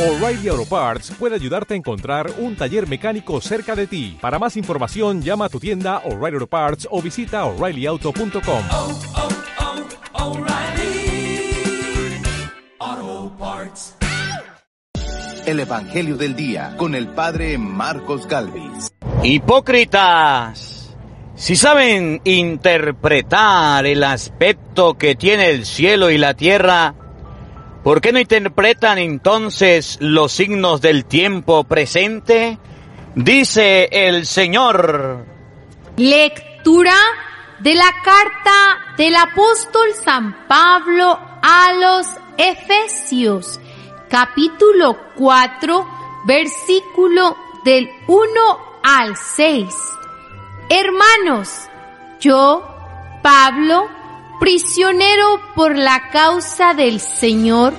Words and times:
O'Reilly 0.00 0.48
Auto 0.48 0.64
Parts 0.64 1.12
puede 1.18 1.34
ayudarte 1.34 1.74
a 1.74 1.76
encontrar 1.76 2.32
un 2.38 2.56
taller 2.56 2.88
mecánico 2.88 3.38
cerca 3.42 3.76
de 3.76 3.86
ti. 3.86 4.16
Para 4.18 4.38
más 4.38 4.56
información, 4.56 5.20
llama 5.20 5.44
a 5.44 5.48
tu 5.50 5.60
tienda 5.60 5.98
O'Reilly 6.06 6.36
Auto 6.36 6.46
Parts 6.46 6.88
o 6.90 7.02
visita 7.02 7.44
oreillyauto.com. 7.44 8.62
oh, 8.70 8.98
oh, 12.80 13.32
Parts. 13.38 13.96
El 15.44 15.60
Evangelio 15.60 16.16
del 16.16 16.34
Día 16.34 16.76
con 16.78 16.94
el 16.94 17.08
Padre 17.08 17.58
Marcos 17.58 18.26
Galvis. 18.26 18.94
Hipócritas, 19.22 20.96
si 21.34 21.56
saben 21.56 22.22
interpretar 22.24 23.84
el 23.84 24.02
aspecto 24.04 24.94
que 24.96 25.14
tiene 25.14 25.50
el 25.50 25.66
cielo 25.66 26.10
y 26.10 26.16
la 26.16 26.32
tierra, 26.32 26.94
¿por 27.82 28.00
qué 28.00 28.12
no 28.12 28.18
interpretan 28.18 28.98
entonces 28.98 29.98
los 30.00 30.32
signos 30.32 30.80
del 30.80 31.04
tiempo 31.04 31.64
presente? 31.64 32.58
Dice 33.14 33.88
el 33.90 34.26
Señor. 34.26 35.26
Lectura 35.96 36.94
de 37.58 37.74
la 37.74 37.92
carta 38.02 38.94
del 38.96 39.14
apóstol 39.16 39.88
San 40.02 40.46
Pablo 40.46 41.18
a 41.42 41.72
los 41.72 42.06
Efesios, 42.38 43.60
capítulo 44.08 44.96
4, 45.16 45.86
versículo 46.24 47.36
del 47.64 47.90
1 48.06 48.20
al 48.82 49.16
6. 49.16 49.66
Hermanos, 50.68 51.68
yo, 52.20 52.64
Pablo, 53.22 53.88
prisionero 54.40 55.40
por 55.54 55.76
la 55.76 56.10
causa 56.10 56.74
del 56.74 56.98
Señor, 56.98 57.74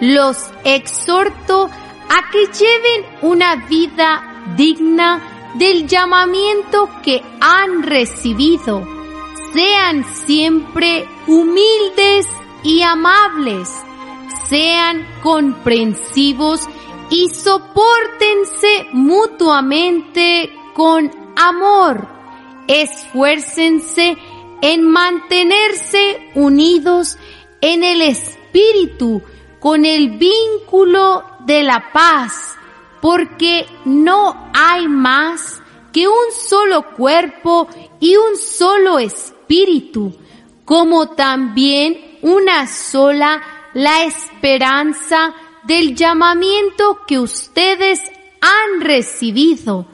los 0.00 0.36
exhorto 0.62 1.68
a 2.08 2.30
que 2.30 2.46
lleven 2.46 3.06
una 3.22 3.56
vida 3.66 4.44
digna 4.56 5.52
del 5.54 5.88
llamamiento 5.88 6.88
que 7.02 7.22
han 7.40 7.82
recibido. 7.82 8.86
Sean 9.52 10.04
siempre 10.26 11.08
humildes 11.26 12.26
y 12.62 12.82
amables. 12.82 13.70
Sean 14.48 15.06
comprensivos 15.22 16.68
y 17.10 17.28
soportense 17.30 18.86
mutuamente 18.92 20.52
con 20.74 21.10
amor. 21.36 22.06
Esfuércense 22.68 24.16
en 24.62 24.82
mantenerse 24.84 26.30
unidos 26.34 27.18
en 27.60 27.84
el 27.84 28.00
espíritu 28.00 29.20
con 29.60 29.84
el 29.84 30.18
vínculo 30.18 31.24
de 31.40 31.62
la 31.62 31.92
paz, 31.92 32.56
porque 33.02 33.66
no 33.84 34.50
hay 34.54 34.88
más 34.88 35.60
que 35.92 36.08
un 36.08 36.32
solo 36.32 36.94
cuerpo 36.96 37.68
y 38.00 38.16
un 38.16 38.36
solo 38.36 38.98
espíritu, 38.98 40.16
como 40.64 41.10
también 41.10 42.18
una 42.22 42.66
sola 42.66 43.42
la 43.74 44.04
esperanza 44.04 45.34
del 45.64 45.94
llamamiento 45.94 47.00
que 47.06 47.18
ustedes 47.18 48.00
han 48.40 48.80
recibido. 48.80 49.86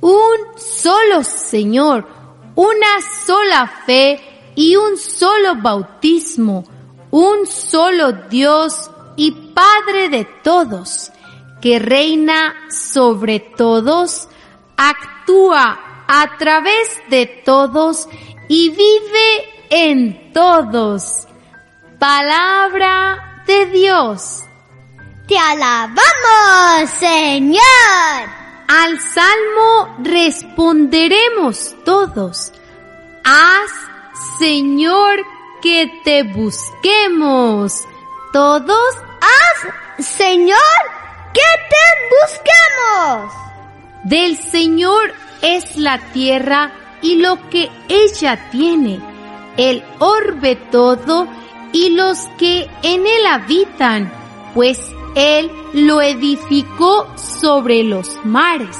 Un 0.00 0.38
solo 0.56 1.22
Señor, 1.22 2.06
una 2.54 3.00
sola 3.26 3.66
fe 3.86 4.52
y 4.54 4.76
un 4.76 4.96
solo 4.96 5.56
bautismo, 5.56 6.64
un 7.10 7.46
solo 7.46 8.12
Dios 8.12 8.90
y 9.16 9.32
Padre 9.32 10.08
de 10.08 10.24
todos, 10.42 11.12
que 11.60 11.78
reina 11.78 12.54
sobre 12.70 13.40
todos, 13.40 14.28
actúa 14.76 16.04
a 16.08 16.36
través 16.38 17.00
de 17.08 17.26
todos 17.26 18.08
y 18.48 18.70
vive 18.70 19.52
en 19.70 20.32
todos. 20.32 21.26
Palabra 21.98 23.42
de 23.46 23.66
Dios. 23.66 24.42
Te 25.28 25.38
alabamos, 25.38 26.90
Señor. 26.98 28.41
Al 28.74 28.98
salmo 29.00 29.98
responderemos 29.98 31.74
todos. 31.84 32.52
Haz, 33.22 33.70
Señor, 34.38 35.26
que 35.60 35.92
te 36.04 36.22
busquemos. 36.22 37.84
Todos, 38.32 38.94
haz, 39.20 40.06
Señor, 40.06 40.56
que 41.34 41.40
te 41.68 41.84
busquemos. 42.16 43.34
Del 44.04 44.38
Señor 44.38 45.12
es 45.42 45.76
la 45.76 45.98
tierra 46.14 46.72
y 47.02 47.16
lo 47.16 47.50
que 47.50 47.68
ella 47.90 48.48
tiene, 48.50 49.00
el 49.58 49.84
orbe 49.98 50.56
todo 50.56 51.28
y 51.74 51.90
los 51.90 52.20
que 52.38 52.70
en 52.82 53.06
él 53.06 53.26
habitan, 53.26 54.10
pues 54.54 54.78
él 55.14 55.50
lo 55.72 56.00
edificó 56.00 57.06
sobre 57.16 57.82
los 57.82 58.18
mares. 58.24 58.78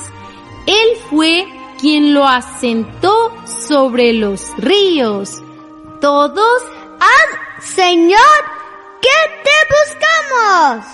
Él 0.67 0.97
fue 1.11 1.47
quien 1.81 2.15
lo 2.15 2.27
asentó 2.27 3.33
sobre 3.67 4.13
los 4.13 4.57
ríos. 4.57 5.43
Todos, 6.01 6.63
haz, 7.01 7.65
Señor, 7.65 8.21
que 9.01 9.09
te 9.43 9.51
buscamos. 9.75 10.87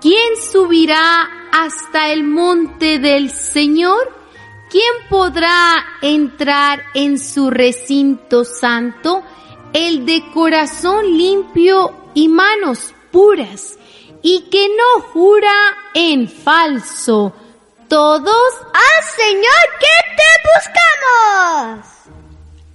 ¿Quién 0.00 0.36
subirá 0.52 1.28
hasta 1.50 2.10
el 2.12 2.24
monte 2.24 2.98
del 2.98 3.30
Señor? 3.30 4.14
¿Quién 4.70 5.08
podrá 5.08 5.84
entrar 6.02 6.82
en 6.94 7.18
su 7.18 7.50
recinto 7.50 8.44
santo? 8.44 9.22
El 9.72 10.04
de 10.04 10.22
corazón 10.32 11.16
limpio 11.16 11.94
y 12.14 12.28
manos 12.28 12.94
puras 13.10 13.77
y 14.30 14.40
que 14.50 14.68
no 14.68 15.00
jura 15.04 15.74
en 15.94 16.28
falso. 16.28 17.32
Todos, 17.88 18.52
¡Ah, 18.74 19.02
Señor, 19.16 19.64
que 19.80 19.96
te 20.18 20.30
buscamos! 21.64 21.86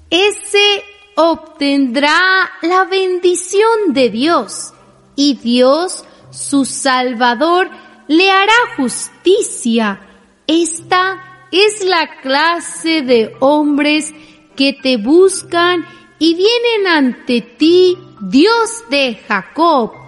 Ese 0.10 0.84
obtendrá 1.16 2.20
la 2.64 2.86
bendición 2.86 3.94
de 3.94 4.10
Dios 4.10 4.74
y 5.16 5.36
Dios, 5.36 6.04
su 6.32 6.66
Salvador, 6.66 7.70
le 8.08 8.32
hará 8.32 8.76
justicia. 8.76 10.02
Esta 10.48 11.48
es 11.52 11.86
la 11.86 12.20
clase 12.22 13.04
de 13.04 13.36
hombres 13.42 14.12
que 14.56 14.74
te 14.74 14.98
buscan 14.98 15.86
y 16.18 16.34
vienen 16.34 16.88
ante 16.88 17.42
ti, 17.42 17.96
Dios 18.22 18.90
de 18.90 19.22
Jacob 19.28 20.04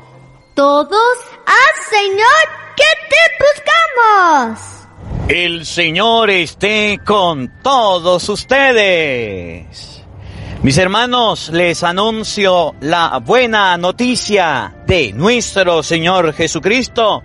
todos, 0.56 1.18
¡haz 1.46 1.86
Señor 1.90 2.44
que 2.76 2.84
te 3.10 3.16
buscamos! 3.44 4.76
El 5.28 5.66
Señor 5.66 6.30
esté 6.30 7.00
con 7.06 7.62
todos 7.62 8.30
ustedes. 8.30 10.04
Mis 10.62 10.78
hermanos, 10.78 11.50
les 11.50 11.84
anuncio 11.84 12.76
la 12.82 13.20
buena 13.20 13.78
noticia 13.78 14.74
de 14.88 15.14
nuestro 15.14 15.84
Señor 15.84 16.34
Jesucristo, 16.34 17.24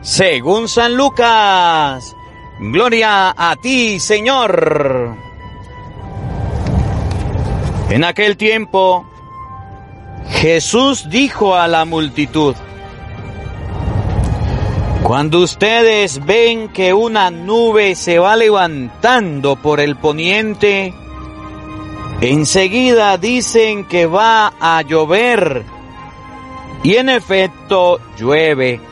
según 0.00 0.68
San 0.68 0.96
Lucas. 0.96 2.14
Gloria 2.60 3.34
a 3.36 3.56
ti, 3.56 3.98
Señor. 3.98 5.16
En 7.90 8.04
aquel 8.04 8.36
tiempo, 8.36 9.08
Jesús 10.30 11.08
dijo 11.08 11.56
a 11.56 11.66
la 11.66 11.84
multitud, 11.84 12.54
cuando 15.08 15.40
ustedes 15.40 16.22
ven 16.26 16.68
que 16.68 16.92
una 16.92 17.30
nube 17.30 17.94
se 17.94 18.18
va 18.18 18.36
levantando 18.36 19.56
por 19.56 19.80
el 19.80 19.96
poniente, 19.96 20.92
enseguida 22.20 23.16
dicen 23.16 23.86
que 23.86 24.04
va 24.04 24.52
a 24.60 24.82
llover 24.82 25.64
y 26.82 26.96
en 26.96 27.08
efecto 27.08 27.98
llueve. 28.18 28.82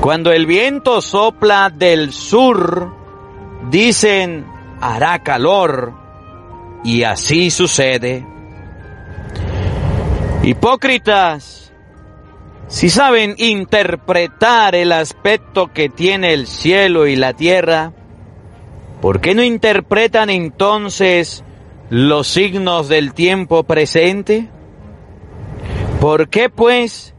Cuando 0.00 0.32
el 0.32 0.46
viento 0.46 1.02
sopla 1.02 1.68
del 1.68 2.14
sur, 2.14 2.90
dicen 3.70 4.46
hará 4.80 5.22
calor 5.22 5.92
y 6.84 7.02
así 7.02 7.50
sucede. 7.50 8.26
Hipócritas, 10.42 11.67
si 12.68 12.90
saben 12.90 13.34
interpretar 13.38 14.74
el 14.74 14.92
aspecto 14.92 15.72
que 15.72 15.88
tiene 15.88 16.34
el 16.34 16.46
cielo 16.46 17.06
y 17.06 17.16
la 17.16 17.32
tierra, 17.32 17.92
¿por 19.00 19.20
qué 19.20 19.34
no 19.34 19.42
interpretan 19.42 20.28
entonces 20.28 21.44
los 21.88 22.28
signos 22.28 22.90
del 22.90 23.14
tiempo 23.14 23.64
presente? 23.64 24.50
¿Por 25.98 26.28
qué 26.28 26.50
pues 26.50 27.14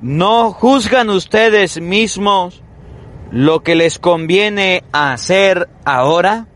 ¿no 0.00 0.52
juzgan 0.52 1.10
ustedes 1.10 1.80
mismos 1.80 2.62
lo 3.32 3.64
que 3.64 3.74
les 3.74 3.98
conviene 3.98 4.84
hacer 4.92 5.68
ahora? 5.84 6.46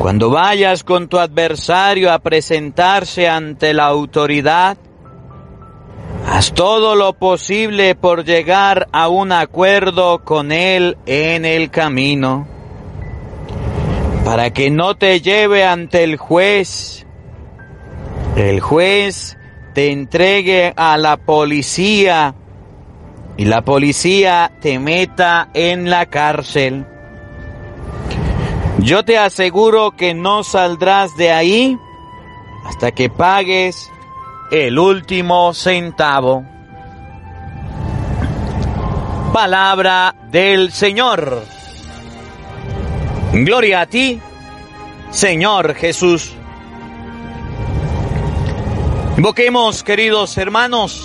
Cuando 0.00 0.30
vayas 0.30 0.82
con 0.82 1.06
tu 1.06 1.20
adversario 1.20 2.12
a 2.12 2.18
presentarse 2.18 3.28
ante 3.28 3.72
la 3.72 3.84
autoridad, 3.86 4.76
haz 6.32 6.54
todo 6.54 6.94
lo 6.96 7.12
posible 7.12 7.94
por 7.94 8.24
llegar 8.24 8.88
a 8.90 9.08
un 9.08 9.32
acuerdo 9.32 10.24
con 10.24 10.50
él 10.50 10.96
en 11.04 11.44
el 11.44 11.70
camino, 11.70 12.48
para 14.24 14.50
que 14.50 14.70
no 14.70 14.96
te 14.96 15.20
lleve 15.20 15.66
ante 15.66 16.04
el 16.04 16.16
juez. 16.16 17.06
El 18.34 18.60
juez 18.60 19.36
te 19.74 19.92
entregue 19.92 20.72
a 20.74 20.96
la 20.96 21.18
policía 21.18 22.34
y 23.36 23.44
la 23.44 23.60
policía 23.60 24.52
te 24.62 24.78
meta 24.78 25.50
en 25.52 25.90
la 25.90 26.06
cárcel. 26.06 26.86
Yo 28.78 29.04
te 29.04 29.18
aseguro 29.18 29.90
que 29.98 30.14
no 30.14 30.44
saldrás 30.44 31.14
de 31.18 31.30
ahí 31.30 31.78
hasta 32.64 32.90
que 32.90 33.10
pagues 33.10 33.91
el 34.52 34.78
último 34.78 35.54
centavo. 35.54 36.44
Palabra 39.32 40.14
del 40.30 40.70
Señor. 40.70 41.42
Gloria 43.32 43.80
a 43.80 43.86
ti, 43.86 44.20
Señor 45.10 45.74
Jesús. 45.74 46.34
Invoquemos, 49.16 49.82
queridos 49.82 50.36
hermanos, 50.36 51.02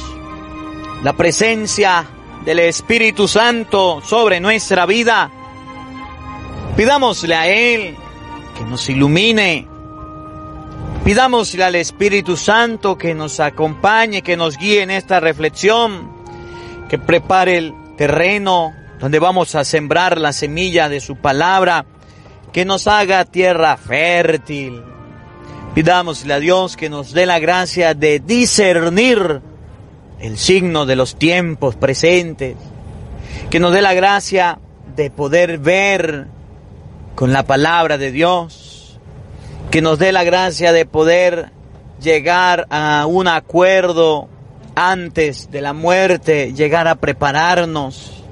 la 1.02 1.14
presencia 1.14 2.06
del 2.44 2.60
Espíritu 2.60 3.30
Santo 3.30 4.02
sobre 4.04 4.42
nuestra 4.42 4.86
vida. 4.86 5.32
Pidámosle 6.76 7.34
a 7.34 7.48
Él 7.48 7.96
que 8.58 8.66
nos 8.66 8.90
ilumine. 8.90 9.77
Pidámosle 11.08 11.64
al 11.64 11.76
Espíritu 11.76 12.36
Santo 12.36 12.98
que 12.98 13.14
nos 13.14 13.40
acompañe, 13.40 14.22
que 14.22 14.36
nos 14.36 14.58
guíe 14.58 14.82
en 14.82 14.92
esta 14.92 15.22
reflexión, 15.22 16.12
que 16.90 17.00
prepare 17.00 17.58
el 17.58 17.74
terreno 17.96 18.74
donde 19.00 19.18
vamos 19.18 19.56
a 19.56 19.64
sembrar 19.64 20.18
la 20.18 20.34
semilla 20.34 20.90
de 20.90 21.00
su 21.00 21.16
palabra, 21.16 21.86
que 22.52 22.66
nos 22.66 22.88
haga 22.88 23.24
tierra 23.24 23.78
fértil. 23.78 24.84
Pidámosle 25.74 26.34
a 26.34 26.40
Dios 26.40 26.76
que 26.76 26.90
nos 26.90 27.14
dé 27.14 27.26
la 27.26 27.40
gracia 27.40 27.94
de 27.94 28.20
discernir 28.20 29.40
el 30.20 30.38
signo 30.38 30.86
de 30.86 30.98
los 30.98 31.16
tiempos 31.16 31.78
presentes, 31.78 32.58
que 33.50 33.62
nos 33.62 33.72
dé 33.72 33.82
la 33.82 33.94
gracia 33.94 34.60
de 34.94 35.10
poder 35.10 35.58
ver 35.60 36.28
con 37.16 37.32
la 37.32 37.44
palabra 37.44 37.98
de 37.98 38.12
Dios, 38.12 38.67
que 39.72 39.82
nos 39.82 40.00
dé 40.00 40.12
la 40.12 40.24
gracia 40.24 40.72
de 40.72 40.86
poder 40.86 41.52
llegar 42.02 42.68
a 42.70 43.06
un 43.06 43.28
acuerdo 43.28 44.30
antes 44.76 45.50
de 45.52 45.62
la 45.62 45.74
muerte, 45.74 46.54
llegar 46.54 46.88
a 46.88 46.96
prepararnos, 46.96 48.24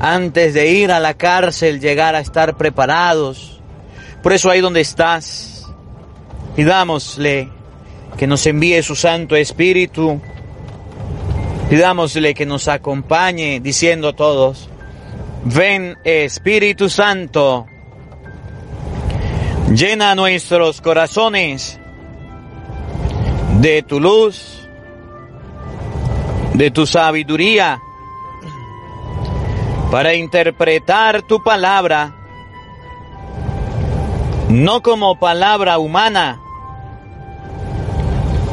antes 0.00 0.54
de 0.54 0.70
ir 0.72 0.92
a 0.92 1.00
la 1.00 1.14
cárcel, 1.14 1.80
llegar 1.80 2.14
a 2.14 2.20
estar 2.20 2.56
preparados. 2.56 3.60
Por 4.22 4.32
eso 4.32 4.50
ahí 4.50 4.60
donde 4.60 4.80
estás, 4.80 5.66
pidámosle 6.56 7.48
que 8.16 8.26
nos 8.26 8.46
envíe 8.46 8.82
su 8.82 8.96
Santo 8.96 9.36
Espíritu, 9.36 10.20
pidámosle 11.70 12.34
que 12.34 12.46
nos 12.46 12.68
acompañe 12.68 13.60
diciendo 13.60 14.14
todos, 14.14 14.68
ven 15.44 15.96
Espíritu 16.04 16.88
Santo, 16.88 17.66
llena 19.70 20.14
nuestros 20.14 20.80
corazones 20.80 21.78
de 23.60 23.82
tu 23.82 24.00
luz, 24.00 24.68
de 26.54 26.70
tu 26.70 26.86
sabiduría, 26.86 27.80
para 29.90 30.14
interpretar 30.14 31.22
tu 31.22 31.42
palabra, 31.42 32.14
no 34.48 34.82
como 34.82 35.18
palabra 35.18 35.78
humana, 35.78 36.40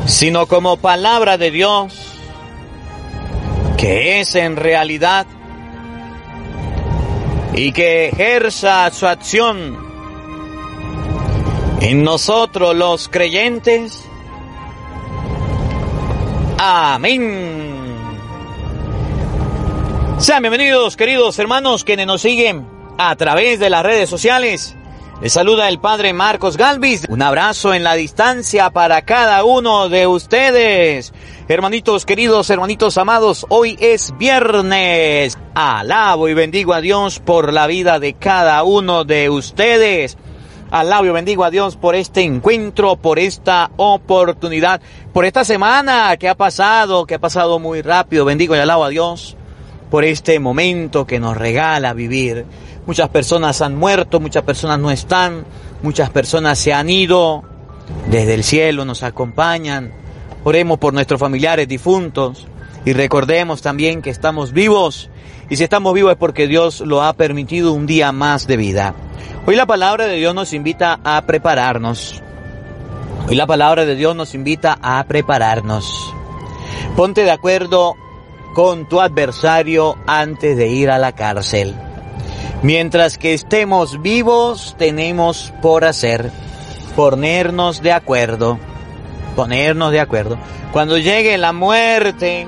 sino 0.06 0.48
como 0.48 0.77
palabra 0.77 1.38
de 1.38 1.51
Dios, 1.51 2.18
que 3.77 4.19
es 4.19 4.36
en 4.36 4.56
realidad 4.56 5.27
y 7.56 7.71
que 7.71 8.09
ejerza 8.09 8.89
su 8.92 9.07
acción 9.07 9.93
en 11.83 12.03
nosotros 12.03 12.74
los 12.75 13.09
creyentes. 13.09 14.01
Amén. 16.57 17.83
Sean 20.18 20.41
bienvenidos, 20.41 20.95
queridos 20.95 21.38
hermanos, 21.39 21.83
quienes 21.83 22.07
nos 22.07 22.21
siguen 22.21 22.65
a 22.97 23.13
través 23.18 23.59
de 23.59 23.69
las 23.69 23.83
redes 23.83 24.09
sociales. 24.09 24.77
Les 25.21 25.33
saluda 25.33 25.68
el 25.68 25.80
Padre 25.80 26.13
Marcos 26.13 26.56
Galvis. 26.56 27.03
Un 27.09 27.21
abrazo 27.21 27.74
en 27.74 27.83
la 27.83 27.95
distancia 27.95 28.69
para 28.69 29.01
cada 29.01 29.44
uno 29.44 29.89
de 29.89 30.07
ustedes. 30.07 31.13
Hermanitos 31.50 32.06
queridos, 32.06 32.50
hermanitos 32.50 32.97
amados, 32.97 33.45
hoy 33.50 33.77
es 33.81 34.18
viernes. 34.18 35.38
Alabo 35.53 36.30
y 36.30 36.33
bendigo 36.33 36.74
a 36.74 36.80
Dios 36.80 37.19
por 37.19 37.51
la 37.51 37.68
vida 37.68 38.00
de 38.00 38.13
cada 38.13 38.63
uno 38.63 39.03
de 39.03 39.30
ustedes. 39.30 40.18
Alabo 40.73 41.05
y 41.05 41.09
bendigo 41.11 41.43
a 41.43 41.51
Dios 41.51 41.75
por 41.75 41.93
este 41.93 42.23
encuentro, 42.23 42.95
por 42.95 43.19
esta 43.19 43.69
oportunidad, 43.77 44.81
por 45.13 45.23
esta 45.23 45.45
semana 45.45 46.17
que 46.17 46.27
ha 46.27 46.33
pasado, 46.33 47.05
que 47.05 47.13
ha 47.13 47.19
pasado 47.19 47.59
muy 47.59 47.83
rápido. 47.83 48.25
Bendigo 48.25 48.55
y 48.55 48.57
alabo 48.57 48.83
a 48.83 48.89
Dios 48.89 49.37
por 49.91 50.03
este 50.03 50.39
momento 50.39 51.05
que 51.05 51.19
nos 51.19 51.37
regala 51.37 51.93
vivir. 51.93 52.47
Muchas 52.87 53.09
personas 53.09 53.61
han 53.61 53.75
muerto, 53.75 54.19
muchas 54.19 54.41
personas 54.41 54.79
no 54.79 54.89
están, 54.89 55.45
muchas 55.83 56.09
personas 56.09 56.57
se 56.57 56.73
han 56.73 56.89
ido, 56.89 57.43
desde 58.09 58.33
el 58.33 58.43
cielo 58.43 58.83
nos 58.83 59.03
acompañan. 59.03 59.93
Oremos 60.43 60.79
por 60.79 60.91
nuestros 60.91 61.19
familiares 61.19 61.67
difuntos 61.67 62.47
y 62.83 62.93
recordemos 62.93 63.61
también 63.61 64.01
que 64.01 64.09
estamos 64.09 64.53
vivos 64.53 65.11
y 65.51 65.55
si 65.55 65.63
estamos 65.63 65.94
vivos 65.94 66.13
es 66.13 66.18
porque 66.18 66.47
Dios 66.47 66.81
lo 66.81 67.03
ha 67.03 67.13
permitido 67.13 67.73
un 67.73 67.85
día 67.85 68.11
más 68.11 68.47
de 68.47 68.57
vida. 68.57 68.95
Hoy 69.45 69.57
la 69.57 69.66
palabra 69.66 70.07
de 70.07 70.16
Dios 70.16 70.33
nos 70.33 70.54
invita 70.54 71.02
a 71.04 71.21
prepararnos. 71.23 72.21
Hoy 73.28 73.35
la 73.35 73.45
palabra 73.45 73.83
de 73.83 73.95
Dios 73.95 74.16
nos 74.16 74.33
invita 74.35 74.78
a 74.81 75.04
prepararnos. 75.04 76.14
Ponte 76.95 77.26
de 77.26 77.31
acuerdo 77.31 77.97
con 78.54 78.88
tu 78.88 79.02
adversario 79.02 79.97
antes 80.07 80.56
de 80.56 80.69
ir 80.69 80.90
a 80.90 80.97
la 80.97 81.12
cárcel. 81.12 81.76
Mientras 82.62 83.18
que 83.18 83.33
estemos 83.33 84.02
vivos, 84.02 84.76
tenemos 84.78 85.52
por 85.62 85.83
hacer 85.83 86.31
ponernos 86.95 87.81
de 87.81 87.92
acuerdo. 87.92 88.59
Ponernos 89.35 89.92
de 89.92 90.00
acuerdo. 90.00 90.38
Cuando 90.71 90.97
llegue 90.97 91.38
la 91.38 91.52
muerte 91.52 92.47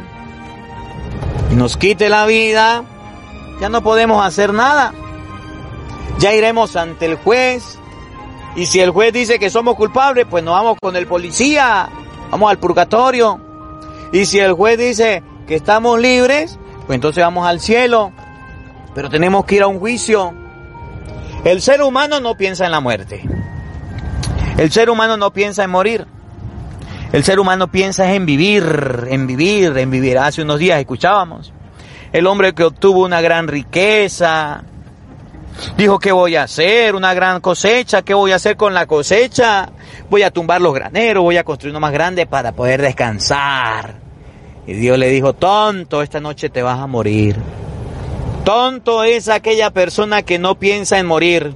y 1.51 1.55
nos 1.55 1.75
quite 1.75 2.07
la 2.07 2.25
vida, 2.25 2.85
ya 3.59 3.67
no 3.67 3.83
podemos 3.83 4.25
hacer 4.25 4.53
nada. 4.53 4.93
Ya 6.19 6.33
iremos 6.33 6.75
ante 6.75 7.05
el 7.05 7.15
juez. 7.15 7.77
Y 8.55 8.65
si 8.65 8.79
el 8.79 8.91
juez 8.91 9.11
dice 9.11 9.37
que 9.37 9.49
somos 9.49 9.75
culpables, 9.75 10.25
pues 10.29 10.43
nos 10.43 10.53
vamos 10.53 10.77
con 10.81 10.95
el 10.95 11.07
policía. 11.07 11.89
Vamos 12.31 12.49
al 12.49 12.57
purgatorio. 12.57 13.39
Y 14.11 14.25
si 14.25 14.39
el 14.39 14.53
juez 14.53 14.77
dice 14.77 15.23
que 15.47 15.55
estamos 15.55 15.99
libres, 15.99 16.57
pues 16.85 16.95
entonces 16.95 17.23
vamos 17.23 17.45
al 17.45 17.59
cielo. 17.59 18.11
Pero 18.93 19.09
tenemos 19.09 19.45
que 19.45 19.55
ir 19.55 19.63
a 19.63 19.67
un 19.67 19.79
juicio. 19.79 20.33
El 21.43 21.61
ser 21.61 21.81
humano 21.81 22.19
no 22.19 22.35
piensa 22.35 22.65
en 22.65 22.71
la 22.71 22.79
muerte. 22.79 23.23
El 24.57 24.71
ser 24.71 24.89
humano 24.89 25.17
no 25.17 25.31
piensa 25.33 25.63
en 25.63 25.69
morir. 25.69 26.07
El 27.11 27.23
ser 27.23 27.39
humano 27.39 27.67
piensa 27.67 28.13
en 28.13 28.25
vivir, 28.25 29.07
en 29.09 29.27
vivir, 29.27 29.77
en 29.77 29.91
vivir. 29.91 30.17
Hace 30.17 30.41
unos 30.41 30.59
días 30.59 30.79
escuchábamos. 30.79 31.53
El 32.13 32.25
hombre 32.27 32.53
que 32.53 32.63
obtuvo 32.63 33.03
una 33.03 33.21
gran 33.21 33.47
riqueza. 33.47 34.63
Dijo, 35.77 35.99
¿qué 35.99 36.11
voy 36.11 36.35
a 36.35 36.43
hacer? 36.43 36.95
Una 36.95 37.13
gran 37.13 37.41
cosecha. 37.41 38.01
¿Qué 38.01 38.13
voy 38.13 38.31
a 38.31 38.35
hacer 38.35 38.57
con 38.57 38.73
la 38.73 38.85
cosecha? 38.85 39.69
Voy 40.09 40.23
a 40.23 40.31
tumbar 40.31 40.61
los 40.61 40.73
graneros, 40.73 41.23
voy 41.23 41.37
a 41.37 41.43
construir 41.43 41.71
uno 41.71 41.79
más 41.79 41.91
grande 41.91 42.25
para 42.25 42.51
poder 42.51 42.81
descansar. 42.81 43.95
Y 44.67 44.73
Dios 44.73 44.97
le 44.97 45.09
dijo, 45.09 45.33
tonto, 45.33 46.01
esta 46.01 46.19
noche 46.19 46.49
te 46.49 46.61
vas 46.61 46.79
a 46.79 46.87
morir. 46.87 47.35
Tonto 48.43 49.03
es 49.03 49.29
aquella 49.29 49.71
persona 49.71 50.21
que 50.23 50.39
no 50.39 50.55
piensa 50.55 50.99
en 50.99 51.05
morir. 51.05 51.55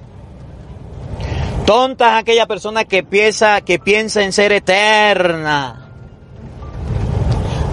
Tonta 1.66 2.14
es 2.14 2.22
aquella 2.22 2.48
persona 2.48 2.86
que 2.86 3.04
piensa, 3.04 3.62
que 3.62 3.78
piensa 3.78 4.24
en 4.24 4.34
ser 4.34 4.52
eterna. 4.52 5.92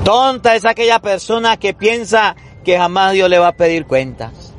Tonta 0.05 0.55
es 0.55 0.65
aquella 0.67 0.99
persona 0.99 1.57
que 1.57 1.73
piensa 1.73 2.37
que 2.63 2.77
jamás 2.77 3.13
Dios 3.13 3.31
le 3.31 3.39
va 3.39 3.49
a 3.49 3.57
pedir 3.57 3.87
cuentas. 3.87 4.55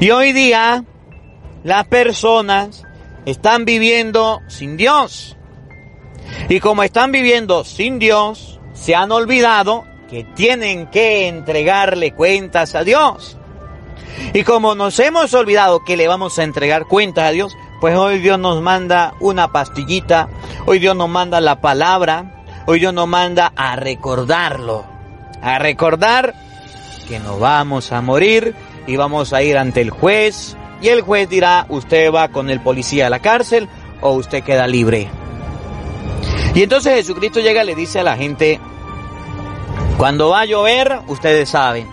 Y 0.00 0.10
hoy 0.10 0.32
día 0.32 0.84
las 1.64 1.86
personas 1.86 2.84
están 3.24 3.64
viviendo 3.64 4.42
sin 4.46 4.76
Dios. 4.76 5.36
Y 6.48 6.60
como 6.60 6.82
están 6.82 7.10
viviendo 7.10 7.64
sin 7.64 7.98
Dios, 7.98 8.60
se 8.74 8.94
han 8.94 9.10
olvidado 9.10 9.84
que 10.08 10.24
tienen 10.24 10.86
que 10.88 11.26
entregarle 11.26 12.12
cuentas 12.12 12.74
a 12.74 12.84
Dios. 12.84 13.38
Y 14.34 14.44
como 14.44 14.74
nos 14.74 14.98
hemos 15.00 15.32
olvidado 15.34 15.84
que 15.84 15.96
le 15.96 16.06
vamos 16.06 16.38
a 16.38 16.44
entregar 16.44 16.84
cuentas 16.84 17.24
a 17.24 17.30
Dios, 17.30 17.56
pues 17.80 17.96
hoy 17.96 18.18
Dios 18.18 18.38
nos 18.38 18.60
manda 18.60 19.14
una 19.20 19.50
pastillita, 19.50 20.28
hoy 20.66 20.78
Dios 20.78 20.94
nos 20.94 21.08
manda 21.08 21.40
la 21.40 21.60
palabra, 21.60 22.44
hoy 22.66 22.78
Dios 22.78 22.92
nos 22.92 23.08
manda 23.08 23.52
a 23.56 23.74
recordarlo, 23.76 24.84
a 25.42 25.58
recordar 25.58 26.34
que 27.08 27.18
nos 27.18 27.40
vamos 27.40 27.90
a 27.90 28.02
morir 28.02 28.54
y 28.86 28.96
vamos 28.96 29.32
a 29.32 29.42
ir 29.42 29.56
ante 29.56 29.80
el 29.80 29.90
juez 29.90 30.56
y 30.84 30.90
el 30.90 31.00
juez 31.00 31.30
dirá, 31.30 31.64
usted 31.70 32.12
va 32.12 32.28
con 32.28 32.50
el 32.50 32.60
policía 32.60 33.06
a 33.06 33.10
la 33.10 33.20
cárcel 33.20 33.70
o 34.02 34.12
usted 34.12 34.44
queda 34.44 34.66
libre. 34.66 35.08
Y 36.54 36.62
entonces 36.62 36.96
Jesucristo 36.96 37.40
llega 37.40 37.64
y 37.64 37.66
le 37.68 37.74
dice 37.74 38.00
a 38.00 38.02
la 38.02 38.18
gente, 38.18 38.60
cuando 39.96 40.28
va 40.28 40.40
a 40.40 40.44
llover, 40.44 41.00
ustedes 41.08 41.48
saben. 41.48 41.88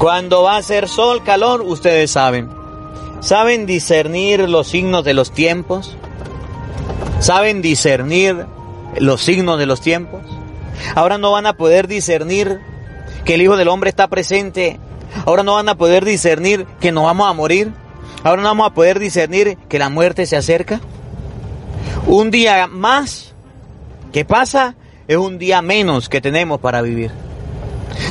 Cuando 0.00 0.42
va 0.42 0.56
a 0.56 0.62
ser 0.64 0.88
sol, 0.88 1.22
calor, 1.22 1.62
ustedes 1.62 2.10
saben. 2.10 2.50
¿Saben 3.20 3.64
discernir 3.64 4.48
los 4.48 4.66
signos 4.66 5.04
de 5.04 5.14
los 5.14 5.30
tiempos? 5.30 5.96
¿Saben 7.20 7.62
discernir 7.62 8.44
los 8.98 9.20
signos 9.22 9.60
de 9.60 9.66
los 9.66 9.80
tiempos? 9.80 10.22
Ahora 10.96 11.16
no 11.16 11.30
van 11.30 11.46
a 11.46 11.56
poder 11.56 11.86
discernir 11.86 12.58
que 13.24 13.34
el 13.34 13.42
Hijo 13.42 13.56
del 13.56 13.68
Hombre 13.68 13.88
está 13.88 14.08
presente. 14.08 14.80
Ahora 15.26 15.42
no 15.42 15.54
van 15.54 15.68
a 15.68 15.76
poder 15.76 16.04
discernir 16.04 16.66
que 16.80 16.92
nos 16.92 17.04
vamos 17.04 17.28
a 17.28 17.32
morir. 17.32 17.72
Ahora 18.22 18.42
no 18.42 18.48
vamos 18.48 18.66
a 18.68 18.74
poder 18.74 18.98
discernir 18.98 19.56
que 19.68 19.78
la 19.78 19.88
muerte 19.88 20.26
se 20.26 20.36
acerca. 20.36 20.80
Un 22.06 22.30
día 22.30 22.66
más 22.66 23.34
que 24.12 24.24
pasa 24.24 24.76
es 25.08 25.16
un 25.16 25.38
día 25.38 25.62
menos 25.62 26.08
que 26.08 26.20
tenemos 26.20 26.60
para 26.60 26.82
vivir. 26.82 27.10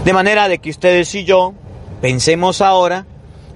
De 0.04 0.14
manera 0.14 0.48
de 0.48 0.60
que 0.60 0.70
ustedes 0.70 1.14
y 1.16 1.24
yo 1.24 1.54
pensemos 2.02 2.62
ahora, 2.62 3.06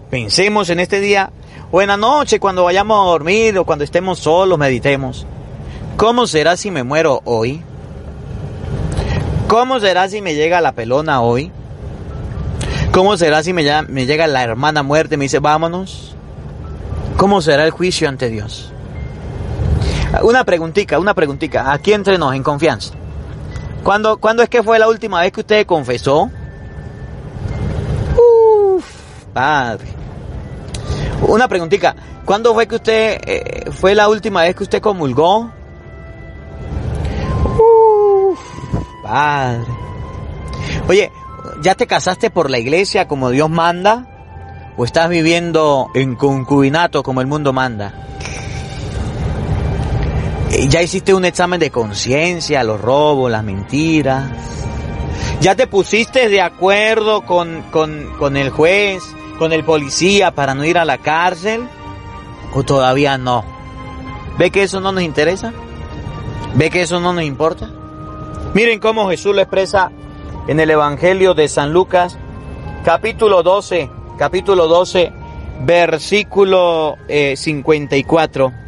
pensemos 0.10 0.70
en 0.70 0.80
este 0.80 1.00
día 1.00 1.32
o 1.72 1.82
en 1.82 1.90
la 1.90 1.98
noche 1.98 2.40
cuando 2.40 2.64
vayamos 2.64 3.00
a 3.00 3.10
dormir 3.12 3.58
o 3.58 3.66
cuando 3.66 3.84
estemos 3.84 4.20
solos, 4.20 4.58
meditemos. 4.58 5.26
¿Cómo 5.98 6.28
será 6.28 6.56
si 6.56 6.72
me 6.72 6.84
muero 6.84 7.22
hoy? 7.26 7.62
¿Cómo 9.48 9.80
será 9.80 10.08
si 10.10 10.22
me 10.22 10.36
llega 10.36 10.62
la 10.62 10.74
pelona 10.74 11.22
hoy? 11.22 11.52
¿Cómo 12.98 13.16
será 13.16 13.44
si 13.44 13.54
me, 13.54 13.64
llega 13.64 14.26
la 14.26 14.42
hermana 14.42 14.82
muerte 14.82 15.14
y 15.14 15.18
me 15.20 15.26
dice, 15.26 15.38
vámonos? 15.38 16.16
¿Cómo 17.16 17.44
será 17.44 17.64
el 17.64 17.70
juicio 17.70 18.10
ante 18.10 18.28
Dios? 18.28 18.72
Una 20.24 20.44
preguntita, 20.44 20.98
una 20.98 21.14
preguntita, 21.14 21.72
aquí 21.72 21.94
entre 21.94 22.18
nos, 22.18 22.34
en 22.34 22.42
confianza. 22.42 22.96
¿Cuándo, 23.84 24.18
¿Cuándo 24.18 24.42
es 24.42 24.50
que 24.50 24.64
fue 24.64 24.80
la 24.80 24.88
última 24.88 25.22
vez 25.22 25.32
que 25.32 25.42
usted 25.42 25.68
confesó? 25.68 26.32
Uf, 28.18 28.84
padre. 29.32 29.90
Una 31.22 31.48
preguntita, 31.48 31.96
¿cuándo 32.26 32.56
fue 32.56 32.68
que 32.68 32.76
usted, 32.78 33.22
eh, 33.28 33.70
fue 33.74 33.94
la 33.94 34.10
última 34.10 34.42
vez 34.42 34.56
que 34.56 34.64
usted 34.64 34.82
comulgó? 34.82 35.52
Uf, 37.60 38.40
padre. 39.04 39.68
Oye, 40.90 41.12
¿ya 41.62 41.76
te 41.76 41.88
casaste 41.88 42.30
por 42.30 42.50
la 42.50 42.60
iglesia 42.60 43.08
como 43.08 43.30
Dios 43.30 43.50
manda? 43.50 44.06
¿O 44.78 44.86
estás 44.86 45.10
viviendo 45.10 45.90
en 45.96 46.16
concubinato 46.16 47.04
como 47.04 47.22
el 47.22 47.28
mundo 47.28 47.54
manda? 47.54 47.94
Ya 50.70 50.82
hiciste 50.82 51.14
un 51.14 51.26
examen 51.26 51.60
de 51.60 51.72
conciencia, 51.72 52.64
los 52.64 52.80
robos, 52.80 53.32
las 53.32 53.44
mentiras. 53.44 54.32
Ya 55.42 55.56
te 55.56 55.68
pusiste 55.68 56.30
de 56.30 56.42
acuerdo 56.42 57.22
con, 57.26 57.64
con, 57.72 58.14
con, 58.18 58.38
el 58.38 58.50
juez, 58.50 59.04
con 59.38 59.52
el 59.52 59.64
policía 59.64 60.32
para 60.32 60.56
no 60.56 60.64
ir 60.64 60.78
a 60.78 60.86
la 60.86 61.00
cárcel. 61.00 61.68
¿O 62.54 62.64
todavía 62.64 63.18
no? 63.18 63.44
¿Ve 64.38 64.52
que 64.52 64.64
eso 64.64 64.80
no 64.80 64.92
nos 64.92 65.04
interesa? 65.04 65.54
¿Ve 66.56 66.70
que 66.70 66.84
eso 66.84 67.00
no 67.00 67.14
nos 67.14 67.24
importa? 67.24 67.70
Miren 68.54 68.80
cómo 68.80 69.10
Jesús 69.10 69.36
lo 69.36 69.42
expresa 69.42 69.92
en 70.48 70.60
el 70.60 70.70
Evangelio 70.70 71.34
de 71.34 71.48
San 71.48 71.74
Lucas, 71.74 72.18
capítulo 72.84 73.44
12, 73.44 73.90
capítulo 74.18 74.68
12, 74.68 75.12
versículo 75.66 76.96
eh, 77.08 77.36
54 77.36 78.68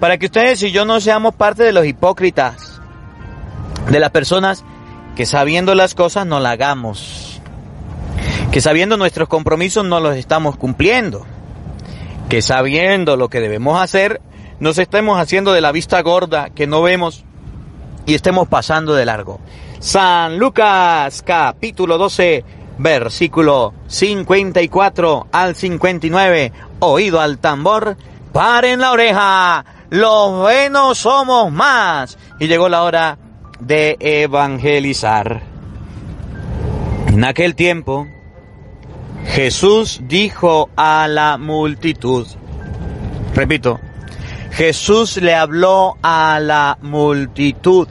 para 0.00 0.18
que 0.18 0.26
ustedes 0.26 0.62
y 0.62 0.72
yo 0.72 0.84
no 0.84 1.00
seamos 1.00 1.34
parte 1.34 1.62
de 1.62 1.72
los 1.72 1.86
hipócritas, 1.86 2.80
de 3.90 4.00
las 4.00 4.10
personas 4.10 4.64
que 5.14 5.24
sabiendo 5.24 5.74
las 5.74 5.94
cosas 5.94 6.26
no 6.26 6.38
las 6.38 6.52
hagamos, 6.52 7.40
que 8.52 8.60
sabiendo 8.60 8.96
nuestros 8.96 9.28
compromisos 9.28 9.86
no 9.86 10.00
los 10.00 10.16
estamos 10.16 10.56
cumpliendo, 10.56 11.24
que 12.28 12.42
sabiendo 12.42 13.16
lo 13.16 13.30
que 13.30 13.40
debemos 13.40 13.80
hacer, 13.80 14.20
nos 14.60 14.78
estemos 14.78 15.18
haciendo 15.18 15.52
de 15.52 15.62
la 15.62 15.72
vista 15.72 16.00
gorda, 16.02 16.50
que 16.50 16.66
no 16.66 16.82
vemos 16.82 17.24
y 18.04 18.14
estemos 18.14 18.48
pasando 18.48 18.94
de 18.94 19.06
largo. 19.06 19.40
San 19.78 20.38
Lucas 20.38 21.22
capítulo 21.22 21.98
12 21.98 22.44
versículo 22.78 23.72
54 23.86 25.28
al 25.32 25.54
59, 25.54 26.52
oído 26.80 27.20
al 27.20 27.38
tambor, 27.38 27.96
paren 28.32 28.80
la 28.80 28.92
oreja, 28.92 29.64
los 29.90 30.40
buenos 30.40 30.98
somos 30.98 31.50
más. 31.52 32.18
Y 32.38 32.46
llegó 32.48 32.68
la 32.68 32.82
hora 32.82 33.18
de 33.60 33.96
evangelizar. 34.00 35.42
En 37.08 37.24
aquel 37.24 37.54
tiempo, 37.54 38.06
Jesús 39.26 40.00
dijo 40.04 40.70
a 40.76 41.08
la 41.08 41.38
multitud, 41.38 42.26
repito, 43.34 43.80
Jesús 44.52 45.16
le 45.16 45.34
habló 45.34 45.96
a 46.02 46.38
la 46.40 46.78
multitud. 46.82 47.88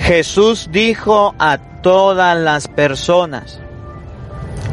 Jesús 0.00 0.68
dijo 0.72 1.34
a 1.38 1.58
todas 1.82 2.36
las 2.36 2.68
personas. 2.68 3.60